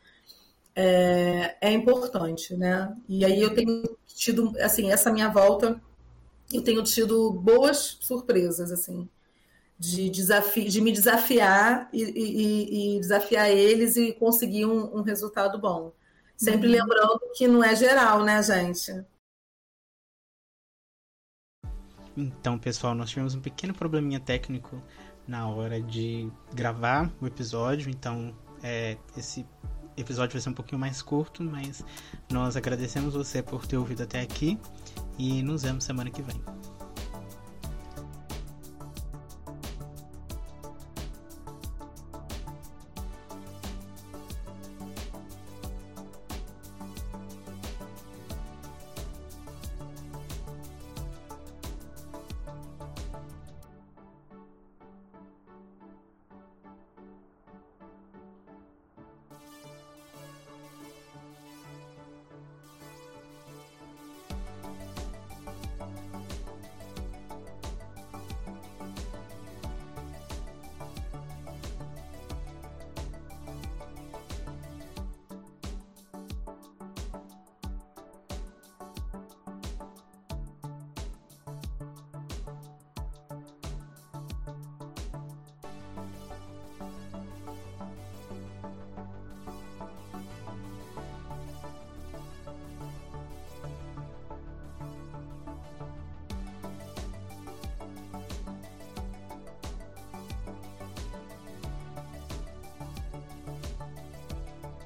é, 0.75 1.57
é 1.61 1.73
importante. 1.73 2.57
Né? 2.57 2.95
E 3.07 3.25
aí 3.25 3.41
eu 3.41 3.55
tenho 3.55 3.83
tido, 4.07 4.55
assim, 4.61 4.91
essa 4.91 5.13
minha 5.13 5.29
volta, 5.29 5.81
eu 6.51 6.63
tenho 6.63 6.83
tido 6.83 7.31
boas 7.33 7.99
surpresas, 8.01 8.73
assim 8.73 9.09
de, 9.83 10.09
desafi 10.09 10.69
de 10.69 10.81
me 10.81 10.93
desafiar 10.93 11.89
e, 11.93 12.03
e, 12.05 12.97
e, 12.97 13.01
desafiar 13.01 13.51
eles 13.51 13.97
e 13.97 14.13
conseguir 14.13 14.65
um, 14.65 14.99
um 14.99 15.03
resultado 15.03 15.59
bom. 15.59 15.93
Sempre 16.37 16.69
uhum. 16.69 16.75
lembrando 16.75 17.21
que 17.35 17.49
não 17.49 17.65
é 17.65 17.75
geral, 17.75 18.25
né, 18.25 18.41
gente? 18.41 19.05
Então, 22.17 22.59
pessoal, 22.59 22.95
nós 22.95 23.11
tivemos 23.11 23.35
um 23.35 23.41
pequeno 23.41 23.75
probleminha 23.75 24.21
técnico 24.21 24.81
na 25.27 25.49
hora 25.49 25.83
de 25.83 26.31
gravar 26.55 27.11
o 27.21 27.27
episódio, 27.27 27.91
então 27.91 28.37
é, 28.63 28.97
esse 29.17 29.45
episódio 29.97 30.35
vai 30.35 30.41
ser 30.41 30.51
um 30.51 30.55
pouquinho 30.55 30.79
mais 30.79 31.03
curto, 31.03 31.43
mas 31.43 31.85
nós 32.31 32.57
agradecemos 32.57 33.15
você 33.15 33.43
por 33.43 33.67
ter 33.67 33.79
ouvido 33.79 34.05
até 34.05 34.21
aqui 34.21 34.59
e 35.19 35.43
nos 35.43 35.63
vemos 35.63 35.83
semana 35.83 36.09
que 36.09 36.23
vem. 36.23 36.41